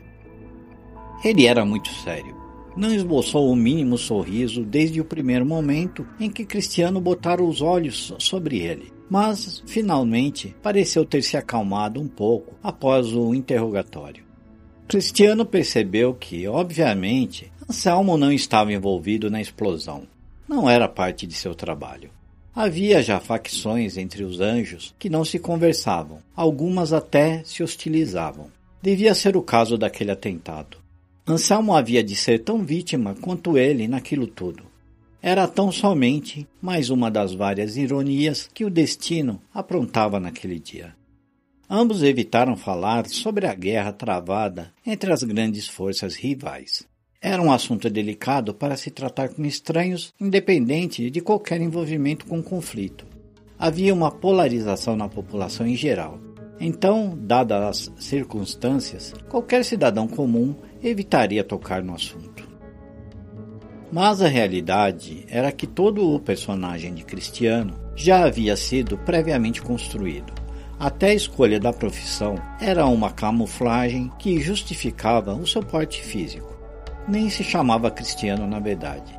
Ele 1.23 1.47
era 1.47 1.63
muito 1.63 1.91
sério 1.91 2.43
não 2.77 2.93
esboçou 2.93 3.51
o 3.51 3.57
mínimo 3.57 3.99
sorriso 3.99 4.65
desde 4.65 5.01
o 5.01 5.05
primeiro 5.05 5.45
momento 5.45 6.07
em 6.19 6.31
que 6.31 6.45
Cristiano 6.45 7.01
botara 7.01 7.43
os 7.43 7.61
olhos 7.61 8.15
sobre 8.19 8.59
ele, 8.59 8.93
mas 9.11 9.63
finalmente 9.67 10.55
pareceu 10.63 11.05
ter 11.05 11.23
se 11.23 11.37
acalmado 11.37 12.01
um 12.01 12.09
pouco 12.09 12.55
após 12.63 13.13
o 13.13 13.35
interrogatório. 13.35 14.25
Cristiano 14.89 15.45
percebeu 15.45 16.15
que, 16.15 16.47
obviamente, 16.47 17.53
Anselmo 17.69 18.17
não 18.17 18.33
estava 18.33 18.73
envolvido 18.73 19.31
na 19.31 19.41
explosão. 19.41 20.07
Não 20.49 20.69
era 20.69 20.89
parte 20.89 21.27
de 21.27 21.35
seu 21.35 21.55
trabalho. 21.55 22.11
Havia 22.55 23.01
já 23.01 23.19
facções 23.19 23.97
entre 23.97 24.23
os 24.25 24.39
anjos 24.39 24.95
que 24.99 25.09
não 25.09 25.25
se 25.25 25.39
conversavam, 25.39 26.19
algumas 26.37 26.93
até 26.93 27.43
se 27.45 27.63
hostilizavam. 27.63 28.51
Devia 28.83 29.15
ser 29.15 29.39
o 29.39 29.43
caso 29.43 29.79
daquele 29.79 30.11
atentado. 30.11 30.77
Anselmo 31.27 31.75
havia 31.75 32.05
de 32.05 32.15
ser 32.15 32.41
tão 32.41 32.63
vítima 32.63 33.15
quanto 33.21 33.57
ele 33.57 33.89
naquilo 33.89 34.27
tudo. 34.27 34.65
Era 35.23 35.49
tão 35.49 35.73
somente 35.73 36.47
mais 36.61 36.91
uma 36.91 37.11
das 37.11 37.33
várias 37.33 37.79
ironias 37.79 38.51
que 38.53 38.67
o 38.67 38.71
destino 38.71 39.41
aprontava 39.55 40.21
naquele 40.21 40.59
dia. 40.59 40.95
Ambos 41.71 42.03
evitaram 42.03 42.55
falar 42.55 43.09
sobre 43.09 43.47
a 43.47 43.55
guerra 43.55 43.93
travada 43.93 44.71
entre 44.85 45.11
as 45.11 45.23
grandes 45.23 45.67
forças 45.69 46.17
rivais. 46.17 46.87
Era 47.25 47.41
um 47.41 47.53
assunto 47.53 47.89
delicado 47.89 48.53
para 48.53 48.77
se 48.77 48.91
tratar 48.91 49.29
com 49.29 49.45
estranhos, 49.45 50.13
independente 50.21 51.09
de 51.09 51.21
qualquer 51.21 51.61
envolvimento 51.61 52.27
com 52.27 52.43
conflito. 52.43 53.07
Havia 53.57 53.95
uma 53.95 54.11
polarização 54.11 54.97
na 54.97 55.09
população 55.09 55.65
em 55.65 55.77
geral. 55.77 56.19
Então, 56.59 57.17
dadas 57.17 57.63
as 57.63 58.05
circunstâncias, 58.05 59.15
qualquer 59.29 59.65
cidadão 59.65 60.09
comum 60.09 60.57
evitaria 60.83 61.45
tocar 61.45 61.81
no 61.81 61.95
assunto. 61.95 62.49
Mas 63.93 64.21
a 64.21 64.27
realidade 64.27 65.25
era 65.29 65.53
que 65.53 65.67
todo 65.67 66.13
o 66.13 66.19
personagem 66.19 66.93
de 66.93 67.05
Cristiano 67.05 67.79
já 67.95 68.25
havia 68.25 68.57
sido 68.57 68.99
previamente 68.99 69.63
construído. 69.63 70.33
Até 70.77 71.11
a 71.11 71.15
escolha 71.15 71.61
da 71.61 71.73
profissão 71.73 72.35
era 72.61 72.85
uma 72.87 73.13
camuflagem 73.13 74.11
que 74.19 74.41
justificava 74.41 75.35
o 75.35 75.47
seu 75.47 75.63
porte 75.63 76.03
físico. 76.03 76.52
Nem 77.09 77.29
se 77.29 77.43
chamava 77.43 77.91
Cristiano 77.91 78.47
na 78.47 78.59
verdade. 78.59 79.19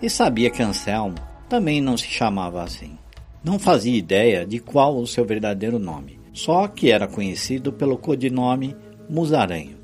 E 0.00 0.08
sabia 0.08 0.50
que 0.50 0.62
Anselmo 0.62 1.16
também 1.48 1.80
não 1.80 1.96
se 1.96 2.06
chamava 2.06 2.62
assim. 2.62 2.98
Não 3.44 3.58
fazia 3.58 3.96
ideia 3.96 4.46
de 4.46 4.58
qual 4.58 4.96
o 4.96 5.06
seu 5.06 5.24
verdadeiro 5.24 5.78
nome, 5.78 6.18
só 6.32 6.68
que 6.68 6.90
era 6.90 7.08
conhecido 7.08 7.72
pelo 7.72 7.98
codinome 7.98 8.76
Musaranho 9.08 9.82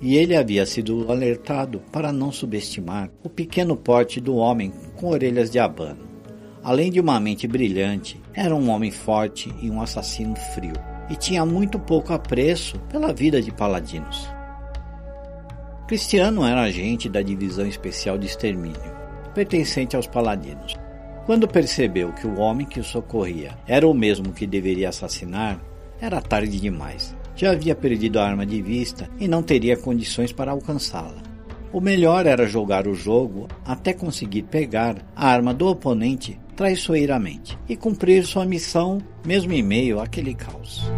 e 0.00 0.16
ele 0.16 0.34
havia 0.34 0.64
sido 0.64 1.10
alertado 1.10 1.82
para 1.92 2.12
não 2.12 2.32
subestimar 2.32 3.10
o 3.22 3.28
pequeno 3.28 3.76
porte 3.76 4.20
do 4.20 4.36
homem 4.36 4.72
com 4.96 5.10
orelhas 5.10 5.50
de 5.50 5.58
abano. 5.58 6.08
Além 6.62 6.90
de 6.90 7.00
uma 7.00 7.20
mente 7.20 7.46
brilhante, 7.46 8.20
era 8.34 8.54
um 8.54 8.70
homem 8.70 8.90
forte 8.90 9.52
e 9.60 9.70
um 9.70 9.80
assassino 9.80 10.34
frio, 10.54 10.74
e 11.10 11.16
tinha 11.16 11.44
muito 11.44 11.78
pouco 11.78 12.12
apreço 12.12 12.78
pela 12.90 13.12
vida 13.12 13.42
de 13.42 13.50
paladinos. 13.52 14.28
Cristiano 15.90 16.46
era 16.46 16.62
agente 16.62 17.08
da 17.08 17.20
Divisão 17.20 17.66
Especial 17.66 18.16
de 18.16 18.24
Extermínio, 18.24 18.96
pertencente 19.34 19.96
aos 19.96 20.06
paladinos. 20.06 20.76
Quando 21.26 21.48
percebeu 21.48 22.12
que 22.12 22.28
o 22.28 22.38
homem 22.38 22.64
que 22.64 22.78
o 22.78 22.84
socorria 22.84 23.58
era 23.66 23.88
o 23.88 23.92
mesmo 23.92 24.32
que 24.32 24.46
deveria 24.46 24.90
assassinar, 24.90 25.60
era 26.00 26.20
tarde 26.20 26.60
demais 26.60 27.12
já 27.34 27.50
havia 27.50 27.74
perdido 27.74 28.20
a 28.20 28.24
arma 28.24 28.46
de 28.46 28.62
vista 28.62 29.10
e 29.18 29.26
não 29.26 29.42
teria 29.42 29.76
condições 29.76 30.30
para 30.30 30.52
alcançá-la. 30.52 31.22
O 31.72 31.80
melhor 31.80 32.24
era 32.24 32.46
jogar 32.46 32.86
o 32.86 32.94
jogo 32.94 33.48
até 33.66 33.92
conseguir 33.92 34.44
pegar 34.44 35.04
a 35.16 35.26
arma 35.26 35.52
do 35.52 35.66
oponente 35.66 36.38
traiçoeiramente 36.54 37.58
e 37.68 37.76
cumprir 37.76 38.24
sua 38.24 38.46
missão 38.46 38.98
mesmo 39.26 39.52
em 39.52 39.62
meio 39.62 39.98
àquele 39.98 40.34
caos. 40.34 40.88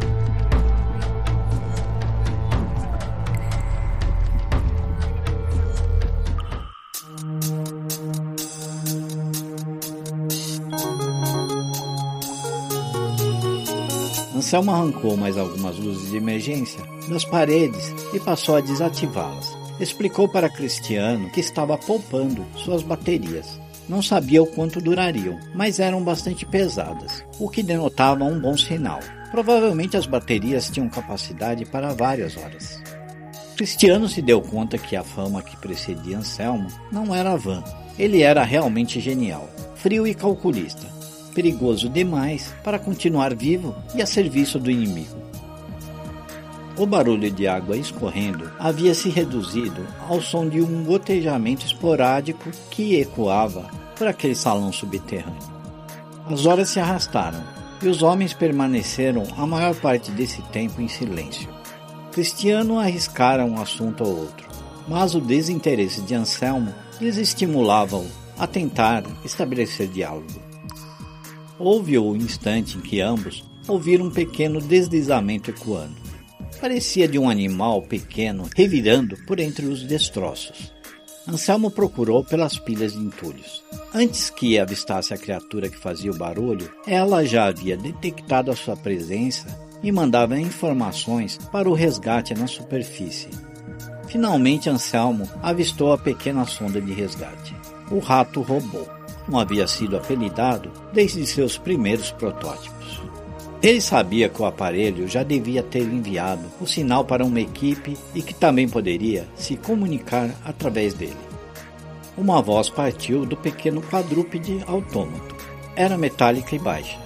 Anselmo 14.53 14.71
arrancou 14.71 15.17
mais 15.17 15.39
algumas 15.39 15.79
luzes 15.79 16.11
de 16.11 16.19
emergência 16.19 16.85
das 17.09 17.25
paredes 17.25 17.91
e 18.13 18.21
passou 18.21 18.57
a 18.57 18.61
desativá-las. 18.61 19.57
Explicou 19.81 20.29
para 20.29 20.51
Cristiano 20.51 21.31
que 21.31 21.41
estava 21.41 21.79
poupando 21.79 22.45
suas 22.55 22.83
baterias. 22.83 23.59
Não 23.89 24.03
sabia 24.03 24.43
o 24.43 24.47
quanto 24.47 24.79
durariam, 24.79 25.41
mas 25.55 25.81
eram 25.81 26.05
bastante 26.05 26.45
pesadas, 26.45 27.25
o 27.39 27.49
que 27.49 27.63
denotava 27.63 28.25
um 28.25 28.39
bom 28.39 28.55
sinal. 28.55 29.01
Provavelmente 29.31 29.97
as 29.97 30.05
baterias 30.05 30.69
tinham 30.69 30.87
capacidade 30.91 31.65
para 31.65 31.95
várias 31.95 32.37
horas. 32.37 32.79
Cristiano 33.57 34.07
se 34.07 34.21
deu 34.21 34.43
conta 34.43 34.77
que 34.77 34.95
a 34.95 35.03
fama 35.03 35.41
que 35.41 35.57
precedia 35.57 36.19
Anselmo 36.19 36.69
não 36.93 37.15
era 37.15 37.39
vã. 37.39 37.65
Ele 37.99 38.21
era 38.21 38.45
realmente 38.45 39.01
genial, 39.01 39.49
frio 39.77 40.07
e 40.07 40.15
calculista, 40.15 40.87
perigoso 41.35 41.89
demais 41.89 42.55
para 42.63 42.79
continuar 42.79 43.35
vivo 43.35 43.75
e 43.95 44.03
a 44.03 44.07
serviço 44.07 44.59
do 44.59 44.71
inimigo. 44.71 45.23
O 46.77 46.87
barulho 46.87 47.31
de 47.31 47.47
água 47.47 47.77
escorrendo 47.77 48.51
havia 48.59 48.95
se 48.95 49.11
reduzido 49.11 49.87
ao 50.09 50.23
som 50.23 50.49
de 50.49 50.61
um 50.63 50.85
gotejamento 50.85 51.67
esporádico 51.67 52.51
que 52.71 52.97
ecoava 52.97 53.71
por 53.97 54.07
aquele 54.07 54.35
salão 54.35 54.73
subterrâneo. 54.73 55.53
As 56.27 56.47
horas 56.47 56.71
se 56.71 56.81
arrastaram 56.81 57.43
e 57.83 57.89
os 57.89 58.03
homens 58.03 58.33
permaneceram 58.33 59.25
a 59.37 59.47
maior 59.47 59.75
parte 59.75 60.11
desse 60.13 60.41
tempo 60.45 60.81
em 60.81 60.89
silêncio. 60.89 61.49
Cristiano 62.13 62.79
arriscara 62.79 63.45
um 63.45 63.61
assunto 63.61 64.05
ou 64.05 64.21
outro, 64.21 64.49
mas 64.89 65.15
o 65.15 65.21
desinteresse 65.21 66.01
de 66.03 66.15
Anselmo 66.15 66.73
lhes 67.01 67.17
estimulava-o 67.17 68.07
a 68.39 68.47
tentar 68.47 69.05
estabelecer 69.25 69.89
diálogo. 69.89 70.52
Houve 71.59 71.99
o 71.99 72.17
instante 72.17 72.79
em 72.79 72.81
que 72.81 73.01
ambos 73.01 73.45
ouviram 73.69 74.07
um 74.07 74.11
pequeno 74.11 74.61
deslizamento 74.61 75.51
ecoando. 75.51 75.97
Parecia 76.61 77.09
de 77.09 77.19
um 77.19 77.29
animal 77.29 77.83
pequeno 77.83 78.49
revirando 78.57 79.17
por 79.27 79.41
entre 79.41 79.67
os 79.67 79.83
destroços. 79.83 80.73
Anselmo 81.27 81.71
procurou 81.71 82.25
pelas 82.25 82.59
pilhas 82.59 82.93
de 82.93 82.99
entulhos. 82.99 83.63
Antes 83.95 84.29
que 84.29 84.59
avistasse 84.59 85.15
a 85.15 85.19
criatura 85.19 85.69
que 85.69 85.77
fazia 85.77 86.11
o 86.11 86.17
barulho, 86.17 86.71
ela 86.87 87.25
já 87.25 87.47
havia 87.47 87.77
detectado 87.77 88.51
a 88.51 88.57
sua 88.57 88.77
presença 88.77 89.47
e 89.83 89.93
mandava 89.93 90.39
informações 90.39 91.39
para 91.51 91.69
o 91.69 91.75
resgate 91.75 92.35
na 92.35 92.47
superfície. 92.47 93.29
Finalmente, 94.09 94.69
Anselmo 94.69 95.29
avistou 95.43 95.93
a 95.93 95.99
pequena 95.99 96.45
sonda 96.45 96.81
de 96.81 96.93
resgate. 96.93 97.55
O 97.91 97.99
rato 97.99 98.41
robô 98.41 98.87
como 99.25 99.39
havia 99.39 99.67
sido 99.67 99.97
apelidado 99.97 100.71
desde 100.93 101.27
seus 101.27 101.57
primeiros 101.59 102.11
protótipos. 102.11 103.01
Ele 103.63 103.81
sabia 103.81 104.29
que 104.29 104.43
o 104.43 104.45
aparelho 104.45 105.07
já 105.07 105.23
devia 105.23 105.63
ter 105.63 105.83
enviado 105.83 106.43
o 106.61 106.67
sinal 106.67 107.05
para 107.05 107.25
uma 107.25 107.41
equipe 107.41 107.97
e 108.13 108.21
que 108.21 108.35
também 108.35 108.69
poderia 108.69 109.29
se 109.37 109.57
comunicar 109.57 110.31
através 110.45 110.95
dele. 110.95 111.17
Uma 112.17 112.43
voz 112.43 112.69
partiu 112.69 113.25
do 113.25 113.37
pequeno 113.37 113.81
quadrúpede 113.81 114.63
autômato. 114.67 115.37
Era 115.77 115.97
metálica 115.97 116.57
e 116.57 116.59
baixa. 116.59 116.99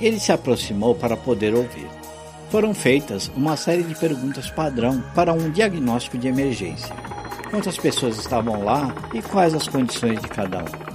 Ele 0.00 0.18
se 0.18 0.32
aproximou 0.32 0.96
para 0.96 1.16
poder 1.16 1.54
ouvir. 1.54 1.88
Foram 2.50 2.74
feitas 2.74 3.30
uma 3.36 3.56
série 3.56 3.84
de 3.84 3.94
perguntas 3.94 4.50
padrão 4.50 5.02
para 5.14 5.32
um 5.32 5.50
diagnóstico 5.50 6.18
de 6.18 6.26
emergência. 6.26 6.94
Quantas 7.50 7.76
pessoas 7.76 8.18
estavam 8.18 8.64
lá 8.64 8.92
e 9.14 9.22
quais 9.22 9.54
as 9.54 9.68
condições 9.68 10.20
de 10.20 10.28
cada 10.28 10.58
um? 10.58 10.93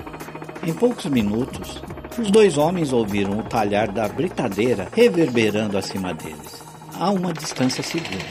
Em 0.64 0.74
poucos 0.74 1.06
minutos, 1.06 1.82
Os 2.20 2.30
dois 2.30 2.58
homens 2.58 2.92
ouviram 2.92 3.40
o 3.40 3.44
talhar 3.44 3.90
da 3.90 4.06
britadeira 4.08 4.90
reverberando 4.92 5.78
acima 5.78 6.14
deles, 6.14 6.62
a 6.94 7.10
uma 7.10 7.32
distância 7.32 7.82
segura. 7.82 8.26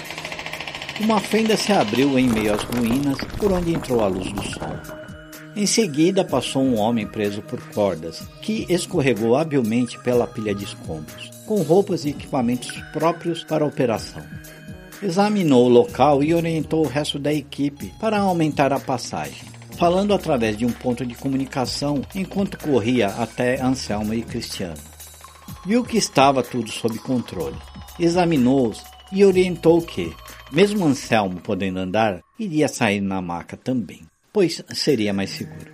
Uma 1.00 1.20
fenda 1.20 1.56
se 1.56 1.72
abriu 1.72 2.18
em 2.18 2.28
meio 2.28 2.52
às 2.52 2.62
ruínas 2.64 3.16
por 3.38 3.50
onde 3.52 3.72
entrou 3.72 4.04
a 4.04 4.08
luz 4.08 4.30
do 4.30 4.42
sol. 4.42 4.76
Em 5.56 5.64
seguida 5.64 6.22
passou 6.22 6.62
um 6.62 6.76
homem 6.78 7.06
preso 7.06 7.40
por 7.40 7.60
cordas, 7.70 8.22
que 8.42 8.66
escorregou 8.68 9.36
habilmente 9.36 9.98
pela 10.00 10.26
pilha 10.26 10.54
de 10.54 10.64
escombros, 10.64 11.30
com 11.46 11.62
roupas 11.62 12.04
e 12.04 12.10
equipamentos 12.10 12.70
próprios 12.92 13.42
para 13.42 13.64
a 13.64 13.68
operação. 13.68 14.22
Examinou 15.02 15.64
o 15.64 15.70
local 15.70 16.22
e 16.22 16.34
orientou 16.34 16.84
o 16.84 16.88
resto 16.88 17.18
da 17.18 17.32
equipe 17.32 17.90
para 17.98 18.18
aumentar 18.18 18.72
a 18.72 18.80
passagem, 18.80 19.46
falando 19.78 20.12
através 20.12 20.56
de 20.56 20.66
um 20.66 20.72
ponto 20.72 21.06
de 21.06 21.14
comunicação 21.14 22.02
enquanto 22.12 22.58
corria 22.58 23.06
até 23.06 23.60
Anselmo 23.62 24.12
e 24.12 24.22
Cristiano. 24.22 24.76
Viu 25.64 25.84
que 25.84 25.96
estava 25.96 26.42
tudo 26.42 26.70
sob 26.70 26.98
controle, 26.98 27.56
examinou-os 27.98 28.82
e 29.12 29.24
orientou 29.24 29.80
que, 29.80 30.12
mesmo 30.50 30.84
Anselmo 30.84 31.40
podendo 31.40 31.78
andar, 31.78 32.20
iria 32.38 32.66
sair 32.66 33.00
na 33.00 33.22
maca 33.22 33.56
também, 33.56 34.02
pois 34.32 34.62
seria 34.74 35.12
mais 35.12 35.30
seguro. 35.30 35.72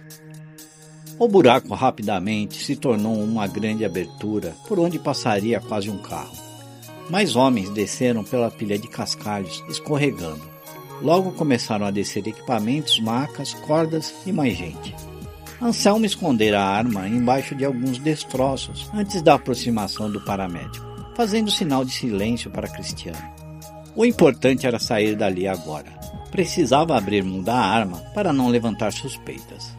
O 1.19 1.27
buraco 1.27 1.73
rapidamente 1.75 2.63
se 2.63 2.77
tornou 2.77 3.15
uma 3.15 3.47
grande 3.47 3.85
abertura 3.85 4.55
por 4.69 4.79
onde 4.79 4.99
passaria 4.99 5.61
quase 5.61 5.89
um 5.89 5.99
carro. 5.99 6.37
Mais 7.09 7.37
homens 7.37 7.71
desceram 7.71 8.23
pela 8.23 8.51
pilha 8.51 8.79
de 8.79 8.89
cascalhos, 8.89 9.63
escorregando. 9.69 10.54
Logo 11.03 11.33
começaram 11.33 11.87
a 11.87 11.91
descer 11.91 12.27
equipamentos, 12.27 13.01
macas, 13.01 13.55
cordas 13.55 14.15
e 14.27 14.33
mais 14.33 14.57
gente. 14.57 14.95
Anselmo 15.61 16.05
escondera 16.05 16.61
a 16.61 16.69
arma 16.69 17.09
embaixo 17.09 17.55
de 17.55 17.65
alguns 17.65 17.99
destroços 17.99 18.91
antes 18.93 19.23
da 19.23 19.35
aproximação 19.35 20.11
do 20.11 20.21
paramédico, 20.21 20.85
fazendo 21.15 21.51
sinal 21.51 21.85
de 21.85 21.93
silêncio 21.93 22.51
para 22.51 22.69
Cristiano. 22.69 23.23
O 23.97 24.05
importante 24.05 24.67
era 24.67 24.79
sair 24.79 25.17
dali 25.17 25.47
agora. 25.47 25.93
Precisava 26.31 26.97
abrir 26.97 27.23
mão 27.23 27.41
da 27.41 27.57
arma 27.57 27.99
para 28.13 28.33
não 28.33 28.49
levantar 28.49 28.93
suspeitas. 28.93 29.73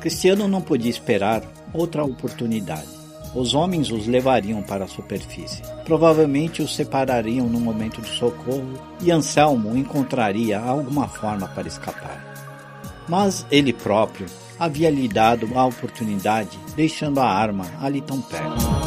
Cristiano 0.00 0.46
não 0.46 0.60
podia 0.60 0.90
esperar 0.90 1.42
outra 1.72 2.04
oportunidade. 2.04 2.86
Os 3.34 3.54
homens 3.54 3.90
os 3.90 4.06
levariam 4.06 4.62
para 4.62 4.84
a 4.84 4.88
superfície. 4.88 5.62
Provavelmente 5.88 6.60
os 6.60 6.76
separariam 6.76 7.46
no 7.46 7.58
momento 7.58 8.02
de 8.02 8.10
socorro 8.10 8.74
e 9.00 9.10
Anselmo 9.10 9.74
encontraria 9.74 10.60
alguma 10.60 11.08
forma 11.08 11.48
para 11.48 11.66
escapar. 11.66 12.22
Mas 13.08 13.46
ele 13.50 13.72
próprio 13.72 14.26
havia 14.60 14.90
lhe 14.90 15.08
dado 15.08 15.48
a 15.54 15.64
oportunidade, 15.64 16.58
deixando 16.76 17.20
a 17.20 17.26
arma 17.26 17.64
ali 17.80 18.02
tão 18.02 18.20
perto. 18.20 18.77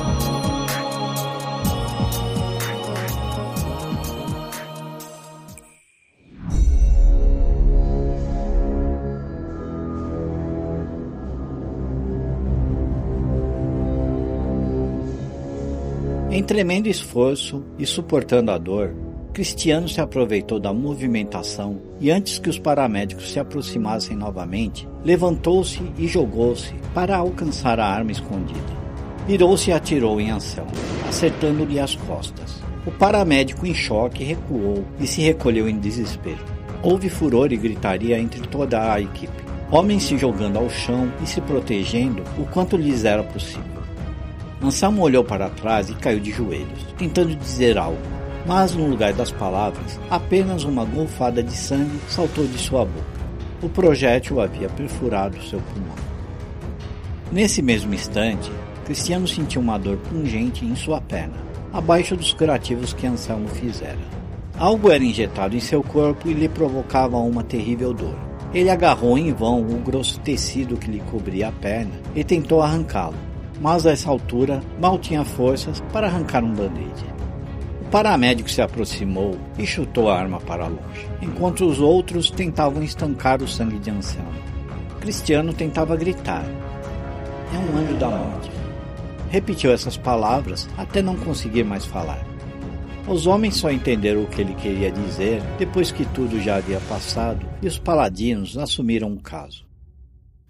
Em 16.32 16.41
tremendo 16.41 16.88
esforço 16.88 17.62
e 17.78 17.86
suportando 17.86 18.52
a 18.52 18.58
dor, 18.58 18.96
Cristiano 19.34 19.89
se 19.89 20.00
aproveitou 20.00 20.62
da 20.62 20.72
movimentação 20.72 21.82
e, 22.00 22.10
antes 22.10 22.39
que 22.39 22.50
os 22.50 22.58
paramédicos 22.58 23.34
se 23.34 23.38
aproximassem 23.38 24.15
novamente, 24.15 24.88
levantou-se 25.04 25.82
e 25.98 26.08
jogou-se 26.08 26.74
para 26.94 27.17
alcançar 27.17 27.82
a 27.82 27.86
arma 27.86 28.13
escondida. 28.13 28.82
Virou-se 29.28 29.72
e 29.72 29.74
atirou 29.74 30.22
em 30.22 30.32
Anselmo, 30.32 30.72
acertando-lhe 31.10 31.82
as 31.82 31.98
costas. 31.98 32.63
O 32.86 32.91
paramédico, 32.91 33.67
em 33.67 33.74
choque, 33.74 34.24
recuou 34.24 34.86
e 35.02 35.08
se 35.08 35.20
recolheu 35.22 35.67
em 35.67 35.80
desespero. 35.80 36.46
Houve 36.82 37.10
furor 37.10 37.52
e 37.52 37.58
gritaria 37.58 38.17
entre 38.17 38.48
toda 38.48 38.94
a 38.94 39.02
equipe. 39.02 39.44
Homens 39.70 40.04
se 40.04 40.17
jogando 40.17 40.58
ao 40.58 40.70
chão 40.70 41.12
e 41.22 41.28
se 41.28 41.41
protegendo 41.41 42.24
o 42.39 42.46
quanto 42.46 42.78
lhes 42.78 43.04
era 43.04 43.22
possível. 43.22 43.71
Anselmo 44.63 45.02
olhou 45.02 45.24
para 45.24 45.50
trás 45.50 45.89
e 45.89 45.95
caiu 45.95 46.19
de 46.19 46.32
joelhos, 46.32 46.86
tentando 46.97 47.36
dizer 47.36 47.78
algo, 47.78 47.97
mas 48.45 48.76
no 48.76 48.88
lugar 48.88 49.12
das 49.12 49.32
palavras, 49.32 50.00
apenas 50.10 50.63
uma 50.63 50.86
golfada 50.86 51.41
de 51.41 51.54
sangue 51.54 52.00
saltou 52.08 52.45
de 52.45 52.58
sua 52.60 52.86
boca. 52.86 53.21
O 53.62 53.69
projétil 53.69 54.39
havia 54.39 54.69
perfurado 54.69 55.41
seu 55.43 55.60
pulmão. 55.60 55.95
Nesse 57.32 57.62
mesmo 57.62 57.93
instante, 57.93 58.52
Cristiano 58.86 59.28
sentiu 59.28 59.62
uma 59.62 59.78
dor 59.78 59.97
pungente 59.97 60.65
em 60.65 60.76
sua 60.76 61.02
perna, 61.02 61.38
abaixo 61.74 62.15
dos 62.15 62.34
curativos 62.34 62.93
que 62.93 63.08
Anselmo 63.08 63.47
fizera. 63.47 64.00
Algo 64.58 64.91
era 64.91 65.04
injetado 65.04 65.56
em 65.56 65.60
seu 65.60 65.82
corpo 65.82 66.28
e 66.30 66.34
lhe 66.34 66.50
provocava 66.50 67.17
uma 67.17 67.43
terrível 67.43 67.93
dor. 67.93 68.15
Ele 68.54 68.69
agarrou 68.69 69.17
em 69.17 69.32
vão 69.34 69.62
o 69.62 69.80
grosso 69.80 70.19
tecido 70.19 70.78
que 70.78 70.91
lhe 70.91 71.00
cobria 71.10 71.47
a 71.47 71.52
perna 71.52 71.93
e 72.13 72.24
tentou 72.24 72.62
arrancá-lo, 72.62 73.15
mas 73.62 73.86
a 73.86 73.91
essa 73.91 74.10
altura 74.10 74.62
mal 74.80 74.97
tinha 74.97 75.24
forças 75.24 75.82
para 75.93 76.08
arrancar 76.08 76.43
um 76.43 76.52
band-aid. 76.52 77.06
O 77.82 77.91
paramédico 77.91 78.50
se 78.50 78.62
aproximou 78.62 79.38
e 79.58 79.65
chutou 79.65 80.10
a 80.10 80.17
arma 80.17 80.39
para 80.39 80.67
longe, 80.67 81.08
enquanto 81.21 81.65
os 81.65 81.80
outros 81.80 82.32
tentavam 82.32 82.82
estancar 82.82 83.41
o 83.41 83.47
sangue 83.47 83.78
de 83.78 83.91
Anselmo. 83.91 84.32
Cristiano 85.00 85.54
tentava 85.54 85.95
gritar: 85.95 86.43
É 87.54 87.58
um 87.58 87.78
anjo 87.78 87.93
da 87.95 88.10
morte. 88.10 88.52
Repetiu 89.30 89.71
essas 89.71 89.95
palavras 89.95 90.67
até 90.78 91.02
não 91.02 91.15
conseguir 91.15 91.63
mais 91.63 91.86
falar. 91.86 92.26
Os 93.08 93.28
homens 93.28 93.56
só 93.56 93.71
entenderam 93.71 94.24
o 94.24 94.28
que 94.28 94.41
ele 94.41 94.54
queria 94.56 94.91
dizer 94.91 95.41
depois 95.58 95.91
que 95.91 96.06
tudo 96.06 96.39
já 96.39 96.58
havia 96.58 96.80
passado 96.82 97.45
e 97.62 97.67
os 97.67 97.78
paladinos 97.78 98.58
assumiram 98.58 99.12
o 99.12 99.19
caso. 99.19 99.71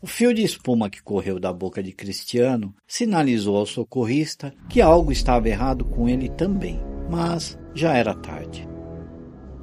O 0.03 0.07
fio 0.07 0.33
de 0.33 0.41
espuma 0.41 0.89
que 0.89 0.99
correu 0.99 1.39
da 1.39 1.53
boca 1.53 1.83
de 1.83 1.91
Cristiano 1.91 2.73
sinalizou 2.87 3.55
ao 3.55 3.67
socorrista 3.67 4.51
que 4.67 4.81
algo 4.81 5.11
estava 5.11 5.47
errado 5.47 5.85
com 5.85 6.09
ele 6.09 6.27
também, 6.27 6.81
mas 7.07 7.55
já 7.75 7.93
era 7.93 8.15
tarde. 8.15 8.67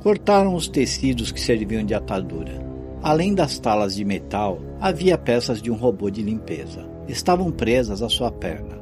Cortaram 0.01 0.55
os 0.55 0.68
tecidos 0.68 1.33
que 1.33 1.40
serviam 1.40 1.85
de 1.85 1.92
atadura. 1.92 2.64
Além 3.03 3.35
das 3.35 3.59
talas 3.59 3.96
de 3.96 4.05
metal, 4.05 4.61
havia 4.81 5.18
peças 5.18 5.61
de 5.61 5.72
um 5.72 5.74
robô 5.74 6.09
de 6.09 6.22
limpeza. 6.22 6.88
Estavam 7.09 7.51
presas 7.51 8.01
à 8.01 8.09
sua 8.09 8.31
perna. 8.31 8.79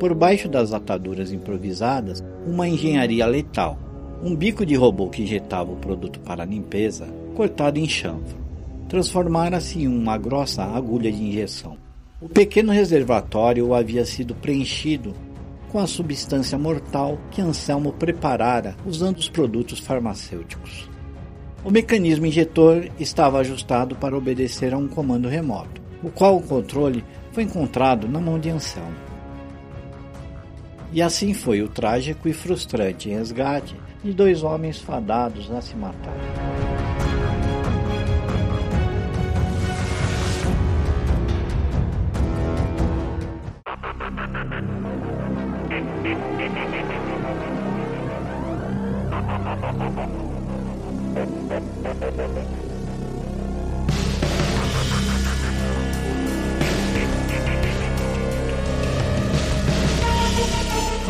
Por 0.00 0.12
baixo 0.12 0.48
das 0.48 0.72
ataduras 0.72 1.30
improvisadas, 1.30 2.20
uma 2.44 2.66
engenharia 2.66 3.26
letal, 3.26 3.78
um 4.24 4.34
bico 4.34 4.66
de 4.66 4.74
robô 4.74 5.08
que 5.08 5.22
injetava 5.22 5.70
o 5.70 5.76
produto 5.76 6.18
para 6.18 6.42
a 6.42 6.46
limpeza, 6.46 7.06
cortado 7.36 7.78
em 7.78 7.88
chanfro 7.88 8.39
transformara-se 8.90 9.84
em 9.84 9.86
uma 9.86 10.18
grossa 10.18 10.64
agulha 10.64 11.12
de 11.12 11.22
injeção. 11.22 11.78
O 12.20 12.28
pequeno 12.28 12.72
reservatório 12.72 13.72
havia 13.72 14.04
sido 14.04 14.34
preenchido 14.34 15.14
com 15.70 15.78
a 15.78 15.86
substância 15.86 16.58
mortal 16.58 17.16
que 17.30 17.40
Anselmo 17.40 17.92
preparara 17.92 18.76
usando 18.84 19.18
os 19.18 19.28
produtos 19.28 19.78
farmacêuticos. 19.78 20.90
O 21.64 21.70
mecanismo 21.70 22.26
injetor 22.26 22.90
estava 22.98 23.38
ajustado 23.38 23.94
para 23.94 24.16
obedecer 24.16 24.74
a 24.74 24.76
um 24.76 24.88
comando 24.88 25.28
remoto, 25.28 25.80
o 26.02 26.10
qual 26.10 26.36
o 26.36 26.42
controle 26.42 27.04
foi 27.30 27.44
encontrado 27.44 28.08
na 28.08 28.20
mão 28.20 28.40
de 28.40 28.50
Anselmo. 28.50 28.96
E 30.92 31.00
assim 31.00 31.32
foi 31.32 31.62
o 31.62 31.68
trágico 31.68 32.28
e 32.28 32.32
frustrante 32.32 33.08
resgate 33.08 33.76
de 34.02 34.12
dois 34.12 34.42
homens 34.42 34.80
fadados 34.80 35.48
a 35.52 35.60
se 35.60 35.76
matar. 35.76 36.79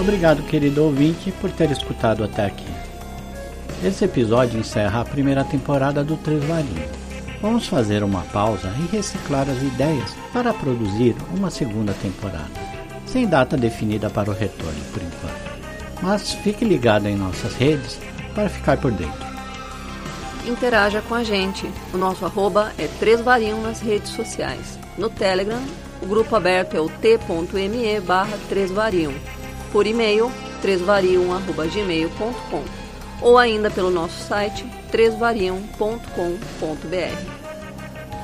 Obrigado, 0.01 0.43
querido 0.45 0.83
ouvinte, 0.83 1.31
por 1.31 1.51
ter 1.51 1.71
escutado 1.71 2.25
até 2.25 2.47
aqui. 2.47 2.65
Esse 3.85 4.07
episódio 4.07 4.59
encerra 4.59 5.03
a 5.03 5.05
primeira 5.05 5.45
temporada 5.45 6.03
do 6.03 6.17
Três 6.17 6.43
Varinhos. 6.45 6.91
Vamos 7.43 7.67
fazer 7.67 8.03
uma 8.03 8.23
pausa 8.23 8.73
e 8.79 8.97
reciclar 8.97 9.47
as 9.49 9.63
ideias 9.63 10.17
para 10.33 10.55
produzir 10.55 11.15
uma 11.37 11.51
segunda 11.51 11.93
temporada, 11.93 12.49
sem 13.05 13.27
data 13.27 13.59
definida 13.59 14.09
para 14.09 14.31
o 14.31 14.35
retorno 14.35 14.81
por 14.91 15.03
enquanto. 15.03 16.03
Mas 16.03 16.33
fique 16.33 16.65
ligado 16.65 17.07
em 17.07 17.15
nossas 17.15 17.55
redes 17.55 17.99
para 18.35 18.49
ficar 18.49 18.79
por 18.79 18.93
dentro. 18.93 19.31
Interaja 20.47 21.03
com 21.03 21.15
a 21.15 21.23
gente. 21.23 21.71
O 21.93 21.99
nosso 21.99 22.25
arroba 22.25 22.73
é 22.79 22.89
Três 22.99 23.21
Varinhos 23.21 23.63
nas 23.63 23.81
redes 23.81 24.13
sociais. 24.13 24.79
No 24.97 25.11
Telegram 25.11 25.61
O 26.03 26.07
grupo 26.07 26.35
aberto 26.35 26.75
é 26.75 26.81
o 26.81 26.89
t.me 26.89 28.01
barra 28.01 28.39
3variam. 28.51 29.13
Por 29.73 29.87
e-mail, 29.87 30.31
3variam.gmail.com 30.63 32.63
ou 33.23 33.39
ainda 33.39 33.71
pelo 33.71 33.91
nosso 33.91 34.27
site 34.27 34.67
3variam.com.br. 34.91 37.41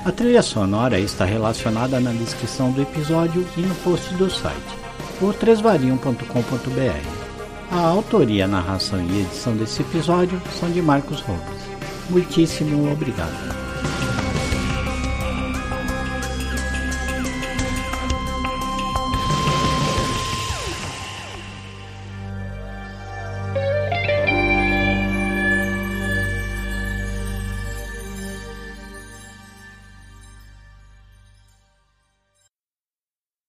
A 0.05 0.13
trilha 0.13 0.43
sonora 0.43 1.01
está 1.01 1.25
relacionada 1.25 1.99
na 1.99 2.13
descrição 2.13 2.71
do 2.71 2.83
episódio 2.83 3.47
e 3.57 3.61
no 3.61 3.75
post 3.77 4.13
do 4.15 4.31
site, 4.31 4.79
por 5.19 5.35
3variam.com.br. 5.35 7.27
A 7.71 7.81
autoria, 7.81 8.47
narração 8.47 9.01
e 9.01 9.23
edição 9.23 9.57
desse 9.57 9.83
episódio 9.83 10.41
são 10.61 10.71
de 10.71 10.81
Marcos 10.81 11.21
Robles. 11.21 11.63
Muitíssimo 12.09 12.93
obrigado. 12.93 13.56